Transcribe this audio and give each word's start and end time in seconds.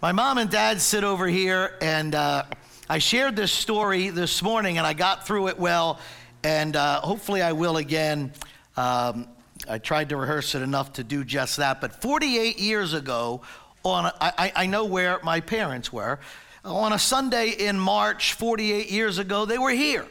My 0.00 0.12
mom 0.12 0.38
and 0.38 0.48
dad 0.48 0.80
sit 0.80 1.02
over 1.02 1.26
here, 1.26 1.76
and 1.80 2.14
uh, 2.14 2.44
I 2.88 2.98
shared 2.98 3.34
this 3.34 3.50
story 3.50 4.10
this 4.10 4.44
morning, 4.44 4.78
and 4.78 4.86
I 4.86 4.92
got 4.92 5.26
through 5.26 5.48
it 5.48 5.58
well, 5.58 5.98
and 6.44 6.76
uh, 6.76 7.00
hopefully 7.00 7.42
I 7.42 7.50
will 7.50 7.78
again. 7.78 8.32
Um, 8.76 9.26
I 9.68 9.78
tried 9.78 10.10
to 10.10 10.16
rehearse 10.16 10.54
it 10.54 10.62
enough 10.62 10.92
to 10.94 11.02
do 11.02 11.24
just 11.24 11.56
that. 11.56 11.80
But 11.80 12.00
48 12.00 12.60
years 12.60 12.92
ago, 12.94 13.42
on 13.82 14.06
a, 14.06 14.14
I, 14.20 14.52
I 14.54 14.66
know 14.66 14.84
where 14.84 15.18
my 15.24 15.40
parents 15.40 15.92
were. 15.92 16.20
On 16.64 16.92
a 16.92 16.98
Sunday 16.98 17.48
in 17.48 17.76
March, 17.76 18.34
48 18.34 18.92
years 18.92 19.18
ago, 19.18 19.46
they 19.46 19.58
were 19.58 19.72
here. 19.72 20.06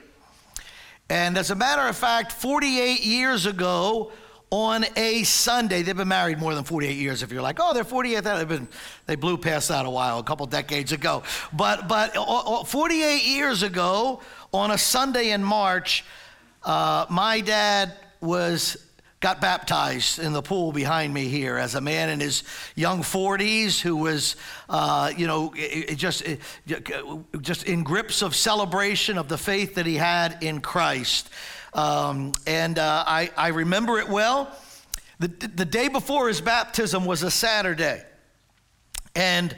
And 1.10 1.38
as 1.38 1.50
a 1.50 1.56
matter 1.56 1.84
of 1.84 1.96
fact, 1.96 2.34
48 2.34 3.06
years 3.06 3.46
ago, 3.46 4.12
on 4.50 4.86
a 4.95 5.23
Sunday. 5.23 5.82
They've 5.82 5.95
been 5.95 6.07
married 6.07 6.39
more 6.39 6.55
than 6.55 6.63
48 6.63 6.95
years. 6.95 7.23
If 7.23 7.32
you're 7.32 7.41
like, 7.41 7.57
oh, 7.59 7.73
they're 7.73 7.84
48, 7.84 8.23
they've 8.23 8.48
been, 8.48 8.68
they 9.05 9.16
blew 9.16 9.38
past 9.38 9.70
that 9.70 9.86
a 9.86 9.89
while, 9.89 10.20
a 10.20 10.23
couple 10.23 10.45
decades 10.45 10.91
ago. 10.91 11.23
But, 11.53 11.88
but 11.88 12.16
uh, 12.16 12.23
uh, 12.23 12.63
48 12.63 13.23
years 13.23 13.63
ago, 13.63 14.22
on 14.53 14.72
a 14.72 14.77
Sunday 14.77 15.31
in 15.31 15.44
March, 15.44 16.05
uh, 16.63 17.05
my 17.09 17.41
dad 17.41 17.94
was 18.22 18.77
got 19.20 19.41
baptized 19.41 20.20
in 20.20 20.31
the 20.31 20.44
pool 20.44 20.72
behind 20.72 21.11
me 21.11 21.27
here 21.27 21.58
as 21.58 21.73
a 21.73 21.81
man 21.81 22.09
in 22.09 22.20
his 22.20 22.44
young 22.75 23.02
40s 23.02 23.81
who 23.81 23.95
was, 23.95 24.36
uh, 24.70 25.11
you 25.17 25.25
know, 25.25 25.52
just, 25.95 26.23
just 27.41 27.64
in 27.64 27.84
grips 27.84 28.22
of 28.22 28.36
celebration 28.36 29.17
of 29.17 29.27
the 29.27 29.38
faith 29.38 29.75
that 29.75 29.88
he 29.88 29.95
had 29.95 30.38
in 30.44 30.61
Christ. 30.61 31.31
Um, 31.77 32.34
and 32.48 32.80
uh, 32.80 33.04
I, 33.05 33.30
I 33.38 33.49
remember 33.49 33.99
it 33.99 34.09
well. 34.09 34.52
The, 35.20 35.27
the 35.27 35.66
day 35.66 35.88
before 35.88 36.27
his 36.27 36.41
baptism 36.41 37.05
was 37.05 37.22
a 37.22 37.30
Saturday. 37.30 38.03
And 39.16 39.55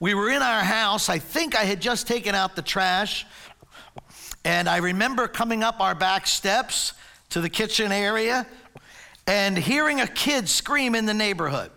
we 0.00 0.14
were 0.14 0.30
in 0.30 0.40
our 0.40 0.62
house. 0.62 1.10
I 1.10 1.18
think 1.18 1.54
I 1.54 1.64
had 1.64 1.80
just 1.80 2.08
taken 2.08 2.34
out 2.34 2.56
the 2.56 2.62
trash. 2.62 3.26
And 4.42 4.68
I 4.68 4.78
remember 4.78 5.28
coming 5.28 5.62
up 5.62 5.80
our 5.80 5.94
back 5.94 6.26
steps 6.26 6.94
to 7.28 7.42
the 7.42 7.50
kitchen 7.50 7.92
area 7.92 8.46
and 9.26 9.56
hearing 9.56 10.00
a 10.00 10.06
kid 10.06 10.48
scream 10.48 10.94
in 10.94 11.04
the 11.04 11.14
neighborhood. 11.14 11.70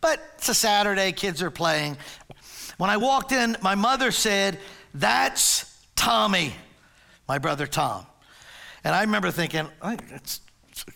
But 0.00 0.20
it's 0.38 0.48
a 0.48 0.54
Saturday, 0.54 1.10
kids 1.12 1.42
are 1.42 1.50
playing. 1.50 1.96
When 2.78 2.90
I 2.90 2.96
walked 2.96 3.32
in, 3.32 3.56
my 3.60 3.74
mother 3.74 4.12
said, 4.12 4.58
That's 4.94 5.84
Tommy, 5.96 6.54
my 7.28 7.38
brother 7.38 7.66
Tom. 7.66 8.06
And 8.84 8.94
I 8.94 9.02
remember 9.02 9.30
thinking, 9.30 9.66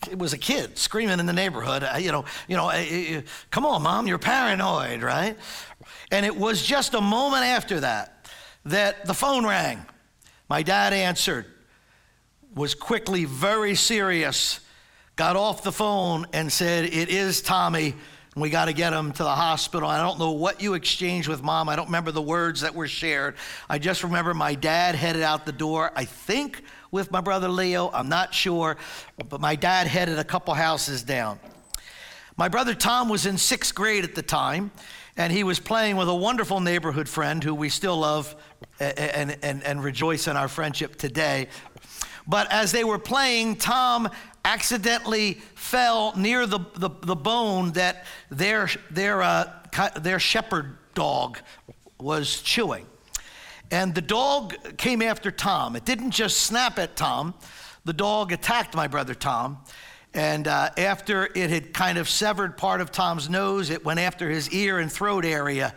it 0.09 0.17
was 0.17 0.33
a 0.33 0.37
kid 0.37 0.77
screaming 0.77 1.19
in 1.19 1.25
the 1.25 1.33
neighborhood. 1.33 1.83
Uh, 1.83 1.97
you 1.97 2.11
know, 2.11 2.25
you 2.47 2.55
know, 2.55 2.69
eh, 2.69 2.85
eh, 2.89 3.17
eh, 3.17 3.21
come 3.51 3.65
on, 3.65 3.83
mom, 3.83 4.07
you're 4.07 4.17
paranoid, 4.17 5.01
right? 5.01 5.37
And 6.11 6.25
it 6.25 6.35
was 6.35 6.61
just 6.63 6.93
a 6.93 7.01
moment 7.01 7.43
after 7.43 7.79
that 7.81 8.27
that 8.65 9.05
the 9.05 9.13
phone 9.13 9.45
rang. 9.45 9.85
My 10.49 10.63
dad 10.63 10.93
answered, 10.93 11.45
was 12.55 12.73
quickly 12.73 13.25
very 13.25 13.75
serious, 13.75 14.59
got 15.15 15.35
off 15.35 15.63
the 15.63 15.71
phone 15.71 16.25
and 16.33 16.51
said, 16.51 16.85
It 16.85 17.09
is 17.09 17.41
Tommy. 17.41 17.95
We 18.35 18.49
got 18.49 18.65
to 18.65 18.73
get 18.73 18.91
him 18.91 19.13
to 19.13 19.23
the 19.23 19.29
hospital. 19.29 19.87
I 19.87 19.97
don't 19.97 20.19
know 20.19 20.31
what 20.31 20.61
you 20.61 20.73
exchanged 20.73 21.29
with 21.29 21.41
mom. 21.41 21.69
I 21.69 21.77
don't 21.77 21.85
remember 21.85 22.11
the 22.11 22.21
words 22.21 22.61
that 22.61 22.75
were 22.75 22.87
shared. 22.87 23.35
I 23.69 23.79
just 23.79 24.03
remember 24.03 24.33
my 24.33 24.55
dad 24.55 24.93
headed 24.93 25.21
out 25.21 25.45
the 25.45 25.53
door. 25.53 25.93
I 25.95 26.03
think 26.03 26.61
with 26.95 27.11
my 27.11 27.19
brother 27.19 27.49
Leo. 27.49 27.91
I'm 27.93 28.07
not 28.07 28.33
sure, 28.33 28.77
but 29.29 29.41
my 29.41 29.57
dad 29.57 29.85
headed 29.85 30.17
a 30.17 30.23
couple 30.23 30.53
houses 30.53 31.03
down. 31.03 31.37
My 32.37 32.47
brother 32.47 32.73
Tom 32.73 33.09
was 33.09 33.25
in 33.25 33.37
sixth 33.37 33.75
grade 33.75 34.05
at 34.05 34.15
the 34.15 34.21
time, 34.21 34.71
and 35.17 35.31
he 35.31 35.43
was 35.43 35.59
playing 35.59 35.97
with 35.97 36.07
a 36.07 36.15
wonderful 36.15 36.61
neighborhood 36.61 37.09
friend 37.09 37.43
who 37.43 37.53
we 37.53 37.67
still 37.67 37.97
love 37.97 38.33
and, 38.79 39.37
and, 39.43 39.61
and 39.61 39.83
rejoice 39.83 40.29
in 40.29 40.37
our 40.37 40.47
friendship 40.47 40.95
today. 40.95 41.49
But 42.25 42.49
as 42.49 42.71
they 42.71 42.85
were 42.85 42.97
playing, 42.97 43.57
Tom 43.57 44.09
accidentally 44.45 45.33
fell 45.55 46.15
near 46.15 46.47
the, 46.47 46.59
the, 46.75 46.91
the 47.01 47.15
bone 47.15 47.73
that 47.73 48.05
their, 48.31 48.69
their, 48.89 49.21
uh, 49.21 49.51
their 49.99 50.19
shepherd 50.19 50.77
dog 50.93 51.39
was 51.99 52.41
chewing. 52.41 52.85
And 53.71 53.95
the 53.95 54.01
dog 54.01 54.77
came 54.77 55.01
after 55.01 55.31
Tom. 55.31 55.75
It 55.75 55.85
didn't 55.85 56.11
just 56.11 56.37
snap 56.37 56.77
at 56.79 56.95
Tom, 56.95 57.33
the 57.83 57.93
dog 57.93 58.31
attacked 58.31 58.75
my 58.75 58.87
brother 58.87 59.13
Tom. 59.13 59.59
And 60.13 60.47
uh, 60.47 60.69
after 60.77 61.29
it 61.35 61.49
had 61.49 61.73
kind 61.73 61.97
of 61.97 62.09
severed 62.09 62.57
part 62.57 62.79
of 62.81 62.91
Tom's 62.91 63.29
nose, 63.29 63.69
it 63.69 63.83
went 63.83 63.99
after 63.99 64.29
his 64.29 64.49
ear 64.51 64.79
and 64.79 64.91
throat 64.91 65.25
area. 65.25 65.75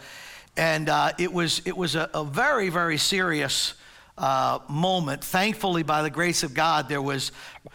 And 0.56 0.88
uh, 0.88 1.12
it 1.18 1.32
was, 1.32 1.60
it 1.64 1.76
was 1.76 1.96
a, 1.96 2.08
a 2.14 2.24
very, 2.24 2.68
very 2.68 2.98
serious 2.98 3.74
uh, 4.16 4.60
moment. 4.68 5.24
Thankfully, 5.24 5.82
by 5.82 6.02
the 6.02 6.10
grace 6.10 6.42
of 6.42 6.54
God, 6.54 6.88
there 6.88 7.02
was 7.02 7.32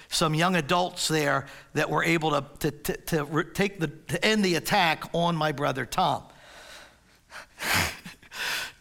some 0.10 0.34
young 0.34 0.56
adults 0.56 1.08
there 1.08 1.48
that 1.74 1.90
were 1.90 2.04
able 2.04 2.32
to, 2.32 2.46
to, 2.60 2.72
to, 2.72 2.98
to 3.26 3.44
take 3.54 3.80
the, 3.80 3.88
to 3.88 4.26
end 4.26 4.44
the 4.44 4.56
attack 4.56 5.04
on 5.14 5.36
my 5.36 5.52
brother 5.52 5.86
Tom. 5.86 6.24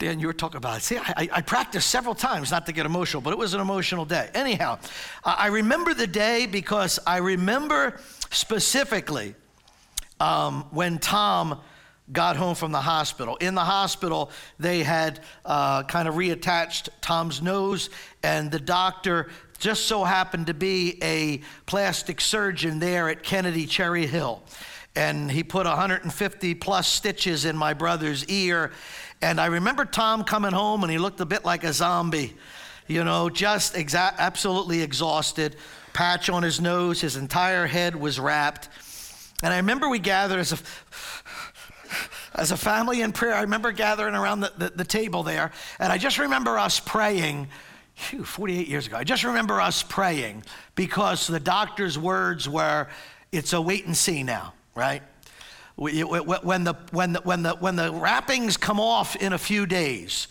Dan, 0.02 0.18
you 0.18 0.26
were 0.26 0.32
talking 0.32 0.56
about 0.56 0.78
it. 0.78 0.82
See, 0.82 0.98
I, 0.98 1.28
I, 1.32 1.40
practiced 1.42 1.88
several 1.88 2.16
times 2.16 2.50
not 2.50 2.66
to 2.66 2.72
get 2.72 2.86
emotional, 2.86 3.20
but 3.20 3.32
it 3.32 3.38
was 3.38 3.54
an 3.54 3.60
emotional 3.60 4.04
day. 4.04 4.28
Anyhow, 4.34 4.80
I 5.24 5.46
remember 5.46 5.94
the 5.94 6.08
day 6.08 6.46
because 6.46 6.98
I 7.06 7.18
remember 7.18 8.00
specifically 8.32 9.36
um, 10.18 10.66
when 10.72 10.98
Tom 10.98 11.60
got 12.10 12.34
home 12.34 12.56
from 12.56 12.72
the 12.72 12.80
hospital. 12.80 13.36
In 13.36 13.54
the 13.54 13.64
hospital, 13.64 14.32
they 14.58 14.82
had 14.82 15.20
uh, 15.44 15.84
kind 15.84 16.08
of 16.08 16.16
reattached 16.16 16.88
Tom's 17.00 17.40
nose, 17.40 17.88
and 18.24 18.50
the 18.50 18.58
doctor 18.58 19.28
just 19.60 19.86
so 19.86 20.02
happened 20.02 20.48
to 20.48 20.54
be 20.54 20.98
a 21.00 21.42
plastic 21.66 22.20
surgeon 22.20 22.80
there 22.80 23.08
at 23.08 23.22
Kennedy 23.22 23.66
Cherry 23.66 24.06
Hill. 24.06 24.42
And 24.96 25.30
he 25.30 25.44
put 25.44 25.64
150 25.64 26.54
plus 26.56 26.88
stitches 26.88 27.44
in 27.44 27.56
my 27.56 27.72
brother's 27.72 28.26
ear 28.26 28.72
and 29.22 29.40
I 29.40 29.46
remember 29.46 29.84
Tom 29.84 30.24
coming 30.24 30.52
home 30.52 30.82
and 30.82 30.90
he 30.90 30.98
looked 30.98 31.20
a 31.20 31.24
bit 31.24 31.44
like 31.44 31.62
a 31.62 31.72
zombie, 31.72 32.34
you 32.88 33.04
know, 33.04 33.30
just 33.30 33.74
exa- 33.74 34.16
absolutely 34.18 34.82
exhausted, 34.82 35.56
patch 35.92 36.28
on 36.28 36.42
his 36.42 36.60
nose, 36.60 37.00
his 37.00 37.16
entire 37.16 37.66
head 37.66 37.94
was 37.94 38.18
wrapped. 38.18 38.68
And 39.42 39.54
I 39.54 39.58
remember 39.58 39.88
we 39.88 40.00
gathered 40.00 40.40
as 40.40 40.52
a, 40.52 40.58
as 42.34 42.50
a 42.50 42.56
family 42.56 43.00
in 43.00 43.12
prayer. 43.12 43.34
I 43.34 43.42
remember 43.42 43.70
gathering 43.70 44.16
around 44.16 44.40
the, 44.40 44.52
the, 44.58 44.70
the 44.70 44.84
table 44.84 45.22
there, 45.22 45.52
and 45.78 45.92
I 45.92 45.98
just 45.98 46.18
remember 46.18 46.58
us 46.58 46.80
praying. 46.80 47.48
Whew, 48.10 48.24
48 48.24 48.66
years 48.66 48.86
ago. 48.86 48.96
I 48.96 49.04
just 49.04 49.22
remember 49.22 49.60
us 49.60 49.82
praying 49.82 50.42
because 50.74 51.26
the 51.26 51.38
doctor's 51.38 51.98
words 51.98 52.48
were, 52.48 52.88
it's 53.30 53.52
a 53.52 53.60
wait 53.60 53.86
and 53.86 53.96
see 53.96 54.22
now, 54.22 54.54
right? 54.74 55.02
When 55.76 56.64
the, 56.64 56.74
when, 56.92 57.12
the, 57.12 57.20
when, 57.24 57.42
the, 57.42 57.56
when 57.56 57.76
the 57.76 57.92
wrappings 57.92 58.56
come 58.56 58.78
off 58.78 59.16
in 59.16 59.32
a 59.32 59.38
few 59.38 59.66
days, 59.66 60.28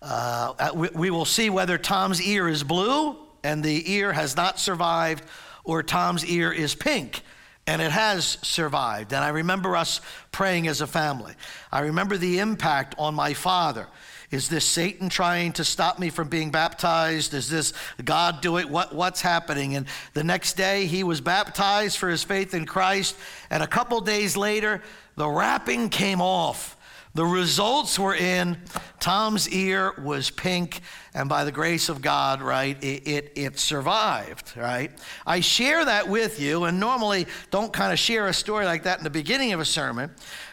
uh, 0.00 0.70
we, 0.74 0.88
we 0.94 1.10
will 1.10 1.24
see 1.24 1.50
whether 1.50 1.78
Tom's 1.78 2.20
ear 2.22 2.48
is 2.48 2.64
blue 2.64 3.16
and 3.44 3.62
the 3.62 3.92
ear 3.92 4.12
has 4.12 4.36
not 4.36 4.58
survived, 4.58 5.24
or 5.64 5.82
Tom's 5.82 6.24
ear 6.24 6.52
is 6.52 6.74
pink 6.74 7.22
and 7.66 7.80
it 7.80 7.92
has 7.92 8.38
survived. 8.42 9.12
And 9.12 9.22
I 9.22 9.28
remember 9.28 9.76
us 9.76 10.00
praying 10.32 10.66
as 10.66 10.80
a 10.80 10.86
family. 10.86 11.34
I 11.70 11.80
remember 11.80 12.16
the 12.16 12.40
impact 12.40 12.94
on 12.98 13.14
my 13.14 13.34
father. 13.34 13.86
Is 14.32 14.48
this 14.48 14.64
Satan 14.64 15.10
trying 15.10 15.52
to 15.52 15.64
stop 15.64 15.98
me 15.98 16.08
from 16.08 16.28
being 16.28 16.50
baptized? 16.50 17.34
Is 17.34 17.50
this 17.50 17.74
God 18.02 18.40
doing 18.40 18.70
what, 18.70 18.94
what's 18.94 19.20
happening? 19.20 19.76
And 19.76 19.86
the 20.14 20.24
next 20.24 20.54
day, 20.56 20.86
he 20.86 21.04
was 21.04 21.20
baptized 21.20 21.98
for 21.98 22.08
his 22.08 22.24
faith 22.24 22.54
in 22.54 22.64
Christ. 22.64 23.14
And 23.50 23.62
a 23.62 23.66
couple 23.66 24.00
days 24.00 24.34
later, 24.34 24.82
the 25.16 25.28
wrapping 25.28 25.90
came 25.90 26.22
off. 26.22 26.78
The 27.14 27.26
results 27.26 27.98
were 27.98 28.14
in. 28.14 28.56
Tom's 28.98 29.46
ear 29.50 29.92
was 29.98 30.30
pink, 30.30 30.80
and 31.12 31.28
by 31.28 31.44
the 31.44 31.52
grace 31.52 31.90
of 31.90 32.00
God, 32.00 32.40
right, 32.40 32.82
it, 32.82 33.06
it, 33.06 33.32
it, 33.36 33.58
survived, 33.58 34.56
right? 34.56 34.90
I 35.26 35.40
share 35.40 35.84
that 35.84 36.08
with 36.08 36.40
you, 36.40 36.64
and 36.64 36.80
normally 36.80 37.26
don't 37.50 37.70
kind 37.70 37.92
of 37.92 37.98
share 37.98 38.28
a 38.28 38.32
story 38.32 38.64
like 38.64 38.84
that 38.84 38.96
in 38.96 39.04
the 39.04 39.10
beginning 39.10 39.52
of 39.52 39.60
a 39.60 39.64
sermon, 39.66 40.10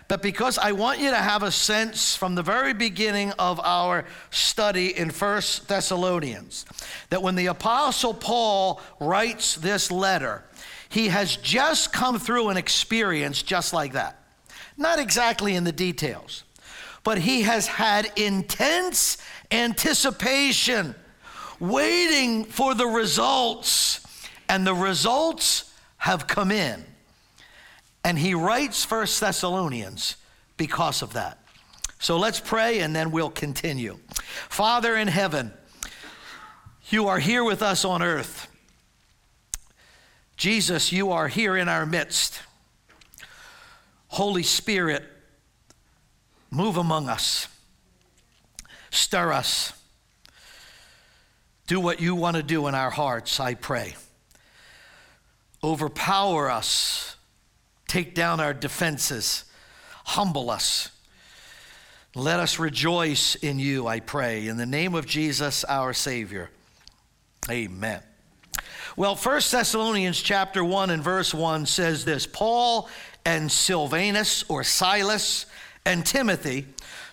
but 0.10 0.24
because 0.24 0.58
I 0.58 0.72
want 0.72 1.00
you 1.00 1.12
to 1.12 1.16
have 1.16 1.44
a 1.44 1.52
sense 1.52 2.16
from 2.16 2.34
the 2.34 2.42
very 2.42 2.74
beginning 2.74 3.32
of 3.38 3.60
our 3.60 4.06
study 4.32 4.98
in 4.98 5.12
First 5.12 5.68
Thessalonians 5.68 6.66
that 7.12 7.22
when 7.22 7.36
the 7.36 7.46
Apostle 7.46 8.16
Paul 8.16 8.82
writes 9.00 9.54
this 9.54 9.92
letter, 9.92 10.44
he 10.90 11.10
has 11.10 11.38
just 11.38 11.94
come 11.94 12.18
through 12.18 12.50
an 12.50 12.58
experience 12.58 13.44
just 13.44 13.72
like 13.72 13.94
that. 13.94 14.20
Not 14.78 14.98
exactly 14.98 15.54
in 15.54 15.64
the 15.64 15.72
details, 15.72 16.44
but 17.04 17.20
he 17.20 17.44
has 17.44 17.68
had 17.68 18.12
intense 18.16 19.20
anticipation, 19.52 20.96
waiting 21.60 22.46
for 22.46 22.74
the 22.74 22.88
results, 22.88 24.00
and 24.48 24.66
the 24.66 24.74
results 24.74 25.72
have 25.98 26.26
come 26.26 26.50
in. 26.50 26.84
And 28.04 28.18
he 28.18 28.34
writes 28.34 28.86
First 28.86 29.20
Thessalonians 29.20 30.16
because 30.58 31.02
of 31.02 31.14
that. 31.14 31.40
So 32.00 32.18
let's 32.18 32.40
pray 32.40 32.80
and 32.80 32.96
then 32.96 33.12
we'll 33.12 33.30
continue. 33.30 34.00
Father 34.50 34.96
in 34.96 35.08
heaven, 35.08 35.52
you 36.90 37.08
are 37.08 37.20
here 37.20 37.44
with 37.44 37.62
us 37.62 37.84
on 37.84 38.02
earth. 38.02 38.48
Jesus, 40.38 40.92
you 40.94 41.12
are 41.12 41.28
here 41.28 41.58
in 41.58 41.68
our 41.68 41.86
midst. 41.86 42.42
Holy 44.08 44.44
Spirit, 44.44 45.04
move 46.50 46.78
among 46.78 47.10
us, 47.10 47.48
stir 48.90 49.34
us. 49.34 49.74
Do 51.68 51.80
what 51.80 52.00
you 52.00 52.16
want 52.16 52.36
to 52.36 52.42
do 52.42 52.66
in 52.68 52.74
our 52.74 52.90
hearts, 52.90 53.40
I 53.40 53.54
pray. 53.54 53.96
Overpower 55.64 56.50
us, 56.50 57.16
take 57.90 58.16
down 58.16 58.40
our 58.40 58.54
defenses, 58.54 59.44
humble 60.06 60.50
us. 60.50 60.92
Let 62.16 62.40
us 62.40 62.58
rejoice 62.58 63.36
in 63.36 63.60
you, 63.60 63.88
I 63.88 64.00
pray. 64.00 64.48
In 64.48 64.58
the 64.58 64.66
name 64.66 64.96
of 64.96 65.06
Jesus, 65.06 65.64
our 65.66 65.94
Savior. 65.94 66.50
Amen. 67.50 68.02
Well, 68.96 69.16
1 69.16 69.42
Thessalonians 69.52 70.22
chapter 70.22 70.64
1 70.64 70.90
and 70.90 71.04
verse 71.04 71.34
1 71.34 71.66
says 71.66 72.06
this 72.06 72.26
Paul 72.26 72.90
and 73.26 73.52
Silvanus 73.52 74.44
or 74.50 74.64
Silas 74.64 75.46
and 75.86 76.06
Timothy 76.06 76.68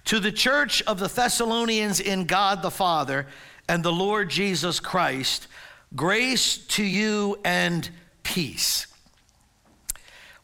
to 0.06 0.20
the 0.20 0.32
church 0.32 0.82
of 0.82 0.98
the 0.98 1.08
Thessalonians 1.08 2.00
in 2.00 2.24
God 2.24 2.62
the 2.62 2.70
Father 2.70 3.26
and 3.68 3.82
the 3.82 3.92
Lord 3.92 4.30
Jesus 4.30 4.80
Christ, 4.80 5.48
grace 5.94 6.58
to 6.58 6.84
you 6.84 7.38
and 7.44 7.88
peace. 8.22 8.86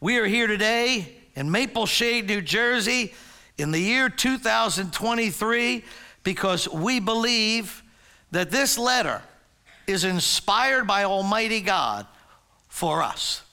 We 0.03 0.17
are 0.17 0.25
here 0.25 0.47
today 0.47 1.07
in 1.33 1.49
Maple 1.49 1.85
Shade, 1.85 2.27
New 2.27 2.41
Jersey, 2.41 3.13
in 3.57 3.71
the 3.71 3.79
year 3.79 4.09
2023, 4.09 5.85
because 6.25 6.67
we 6.67 6.99
believe 6.99 7.81
that 8.31 8.51
this 8.51 8.77
letter 8.77 9.21
is 9.87 10.03
inspired 10.03 10.87
by 10.87 11.05
Almighty 11.05 11.61
God 11.61 12.05
for 12.67 13.01
us. 13.01 13.43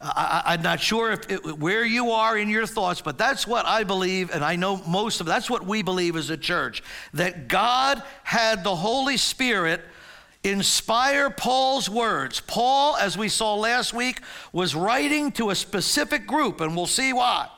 I, 0.00 0.54
am 0.54 0.62
not 0.62 0.80
sure 0.80 1.12
if 1.12 1.30
it, 1.30 1.58
where 1.58 1.84
you 1.84 2.12
are 2.12 2.38
in 2.38 2.48
your 2.48 2.66
thoughts, 2.66 3.02
but 3.02 3.18
that's 3.18 3.46
what 3.46 3.66
I 3.66 3.84
believe, 3.84 4.30
and 4.30 4.42
I 4.42 4.56
know 4.56 4.78
most 4.86 5.20
of 5.20 5.26
that's 5.26 5.50
what 5.50 5.66
we 5.66 5.82
believe 5.82 6.16
as 6.16 6.30
a 6.30 6.38
church 6.38 6.82
that 7.12 7.46
God 7.46 8.02
had 8.24 8.64
the 8.64 8.74
Holy 8.74 9.18
Spirit 9.18 9.82
inspire 10.46 11.28
Paul's 11.30 11.90
words. 11.90 12.40
Paul, 12.40 12.96
as 12.96 13.18
we 13.18 13.28
saw 13.28 13.54
last 13.54 13.92
week, 13.92 14.20
was 14.52 14.74
writing 14.74 15.32
to 15.32 15.50
a 15.50 15.54
specific 15.54 16.26
group, 16.26 16.60
and 16.60 16.76
we'll 16.76 16.86
see 16.86 17.12
why. 17.12 17.48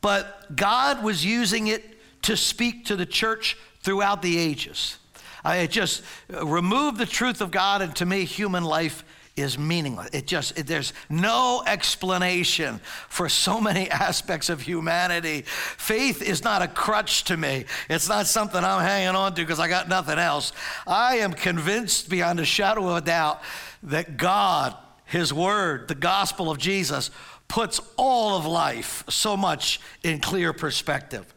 But 0.00 0.54
God 0.54 1.02
was 1.02 1.24
using 1.24 1.66
it 1.66 1.98
to 2.22 2.36
speak 2.36 2.86
to 2.86 2.96
the 2.96 3.06
church 3.06 3.56
throughout 3.80 4.22
the 4.22 4.38
ages. 4.38 4.98
I 5.44 5.66
just 5.66 6.02
remove 6.28 6.96
the 6.96 7.06
truth 7.06 7.40
of 7.40 7.50
God, 7.50 7.82
and 7.82 7.94
to 7.96 8.06
me, 8.06 8.24
human 8.24 8.64
life 8.64 9.04
is 9.36 9.58
meaningless. 9.58 10.10
It 10.12 10.26
just, 10.26 10.58
it, 10.58 10.66
there's 10.66 10.92
no 11.08 11.62
explanation 11.66 12.80
for 13.08 13.28
so 13.28 13.60
many 13.60 13.90
aspects 13.90 14.48
of 14.48 14.60
humanity. 14.60 15.42
Faith 15.42 16.22
is 16.22 16.44
not 16.44 16.62
a 16.62 16.68
crutch 16.68 17.24
to 17.24 17.36
me, 17.36 17.64
it's 17.88 18.08
not 18.08 18.26
something 18.26 18.62
I'm 18.62 18.82
hanging 18.82 19.16
on 19.16 19.34
to 19.34 19.42
because 19.42 19.60
I 19.60 19.68
got 19.68 19.88
nothing 19.88 20.18
else. 20.18 20.52
I 20.86 21.18
am 21.18 21.32
convinced 21.32 22.08
beyond 22.08 22.40
a 22.40 22.44
shadow 22.44 22.88
of 22.88 22.96
a 22.98 23.00
doubt 23.00 23.42
that 23.84 24.16
God, 24.16 24.76
His 25.04 25.32
Word, 25.32 25.88
the 25.88 25.94
gospel 25.94 26.50
of 26.50 26.58
Jesus, 26.58 27.10
puts 27.48 27.80
all 27.96 28.36
of 28.36 28.46
life 28.46 29.04
so 29.08 29.36
much 29.36 29.80
in 30.02 30.20
clear 30.20 30.52
perspective. 30.52 31.32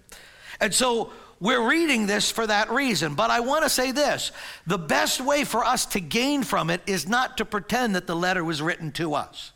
And 0.60 0.74
so, 0.74 1.12
we're 1.40 1.68
reading 1.68 2.08
this 2.08 2.32
for 2.32 2.48
that 2.48 2.72
reason. 2.72 3.14
But 3.14 3.30
I 3.30 3.42
want 3.42 3.64
to 3.64 3.70
say 3.70 3.92
this 3.92 4.32
the 4.66 4.78
best 4.78 5.22
way 5.22 5.44
for 5.44 5.64
us 5.64 5.86
to 5.88 6.00
gain 6.00 6.44
from 6.44 6.70
it 6.70 6.82
is 6.88 7.08
not 7.08 7.38
to 7.38 7.46
pretend 7.46 7.96
that 7.96 8.08
the 8.08 8.16
letter 8.16 8.44
was 8.44 8.62
written 8.62 8.92
to 8.94 9.14
us. 9.14 9.52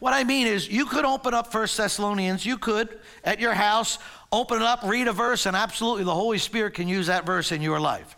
What 0.00 0.12
I 0.12 0.22
mean 0.22 0.46
is, 0.46 0.68
you 0.68 0.86
could 0.86 1.04
open 1.04 1.34
up 1.34 1.50
First 1.50 1.76
Thessalonians, 1.76 2.46
you 2.46 2.56
could 2.56 2.98
at 3.24 3.40
your 3.40 3.54
house 3.54 3.98
open 4.30 4.58
it 4.58 4.64
up, 4.64 4.82
read 4.84 5.08
a 5.08 5.12
verse, 5.12 5.46
and 5.46 5.56
absolutely 5.56 6.04
the 6.04 6.14
Holy 6.14 6.38
Spirit 6.38 6.74
can 6.74 6.86
use 6.86 7.06
that 7.08 7.26
verse 7.26 7.50
in 7.50 7.62
your 7.62 7.80
life. 7.80 8.16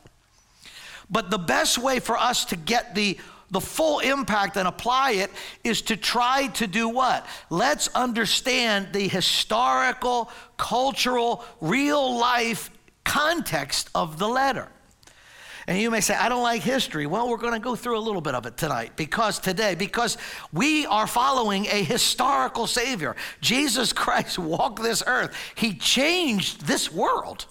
But 1.10 1.30
the 1.30 1.38
best 1.38 1.78
way 1.78 2.00
for 2.00 2.16
us 2.16 2.44
to 2.46 2.56
get 2.56 2.94
the 2.94 3.18
the 3.50 3.60
full 3.60 4.00
impact 4.00 4.56
and 4.56 4.68
apply 4.68 5.12
it 5.12 5.30
is 5.64 5.82
to 5.82 5.96
try 5.96 6.46
to 6.48 6.66
do 6.66 6.88
what? 6.88 7.26
Let's 7.50 7.88
understand 7.88 8.92
the 8.92 9.08
historical, 9.08 10.30
cultural, 10.56 11.44
real 11.60 12.18
life 12.18 12.70
context 13.04 13.90
of 13.94 14.18
the 14.18 14.28
letter. 14.28 14.68
And 15.66 15.78
you 15.78 15.90
may 15.90 16.00
say, 16.00 16.14
I 16.14 16.28
don't 16.28 16.42
like 16.42 16.62
history. 16.62 17.06
Well, 17.06 17.28
we're 17.28 17.36
going 17.36 17.52
to 17.52 17.60
go 17.60 17.76
through 17.76 17.98
a 17.98 18.00
little 18.00 18.20
bit 18.20 18.34
of 18.34 18.46
it 18.46 18.56
tonight 18.56 18.92
because 18.96 19.38
today, 19.38 19.74
because 19.74 20.16
we 20.52 20.86
are 20.86 21.06
following 21.06 21.66
a 21.66 21.84
historical 21.84 22.66
Savior. 22.66 23.14
Jesus 23.40 23.92
Christ 23.92 24.38
walked 24.38 24.82
this 24.82 25.02
earth, 25.06 25.34
He 25.54 25.74
changed 25.74 26.66
this 26.66 26.90
world. 26.90 27.46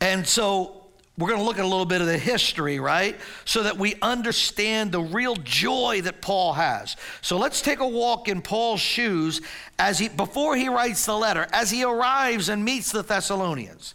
And 0.00 0.26
so 0.26 0.81
we're 1.18 1.28
going 1.28 1.40
to 1.40 1.44
look 1.44 1.58
at 1.58 1.64
a 1.64 1.68
little 1.68 1.84
bit 1.84 2.00
of 2.00 2.06
the 2.06 2.16
history, 2.16 2.80
right? 2.80 3.20
So 3.44 3.64
that 3.64 3.76
we 3.76 3.96
understand 4.00 4.92
the 4.92 5.02
real 5.02 5.36
joy 5.36 6.00
that 6.04 6.22
Paul 6.22 6.54
has. 6.54 6.96
So 7.20 7.36
let's 7.36 7.60
take 7.60 7.80
a 7.80 7.88
walk 7.88 8.28
in 8.28 8.40
Paul's 8.40 8.80
shoes 8.80 9.42
as 9.78 9.98
he 9.98 10.08
before 10.08 10.56
he 10.56 10.68
writes 10.68 11.04
the 11.04 11.16
letter, 11.16 11.46
as 11.52 11.70
he 11.70 11.84
arrives 11.84 12.48
and 12.48 12.64
meets 12.64 12.92
the 12.92 13.02
Thessalonians. 13.02 13.94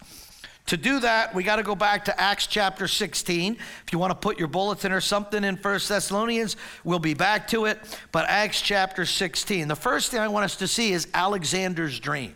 To 0.68 0.78
do 0.78 1.00
that, 1.00 1.34
we 1.34 1.44
got 1.44 1.56
to 1.56 1.64
go 1.64 1.76
back 1.76 2.06
to 2.06 2.22
Acts 2.22 2.46
chapter 2.46 2.90
16. 2.90 3.54
If 3.56 3.94
you 3.94 4.00
want 4.00 4.12
to 4.12 4.16
put 4.16 4.38
your 4.38 4.50
bulletin 4.50 4.92
or 4.92 5.00
something 5.00 5.46
in 5.46 5.56
First 5.56 5.88
Thessalonians, 5.88 6.58
we'll 6.84 7.00
be 7.00 7.14
back 7.14 7.48
to 7.50 7.66
it. 7.66 7.80
But 8.12 8.26
Acts 8.28 8.62
chapter 8.62 9.06
16. 9.06 9.70
The 9.70 9.76
first 9.78 10.12
thing 10.12 10.20
I 10.20 10.28
want 10.28 10.44
us 10.44 10.58
to 10.58 10.68
see 10.68 10.92
is 10.92 11.08
Alexander's 11.14 12.00
dream. 12.02 12.36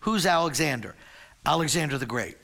Who's 0.00 0.26
Alexander? 0.26 0.96
Alexander 1.46 1.98
the 1.98 2.06
Great. 2.06 2.36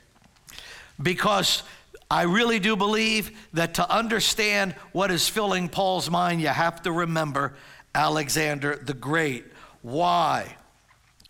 Because 1.01 1.63
I 2.09 2.23
really 2.23 2.59
do 2.59 2.75
believe 2.75 3.31
that 3.53 3.75
to 3.75 3.89
understand 3.89 4.73
what 4.91 5.11
is 5.11 5.27
filling 5.27 5.69
Paul's 5.69 6.09
mind, 6.09 6.41
you 6.41 6.47
have 6.47 6.81
to 6.83 6.91
remember 6.91 7.55
Alexander 7.93 8.75
the 8.75 8.93
Great. 8.93 9.45
Why? 9.81 10.55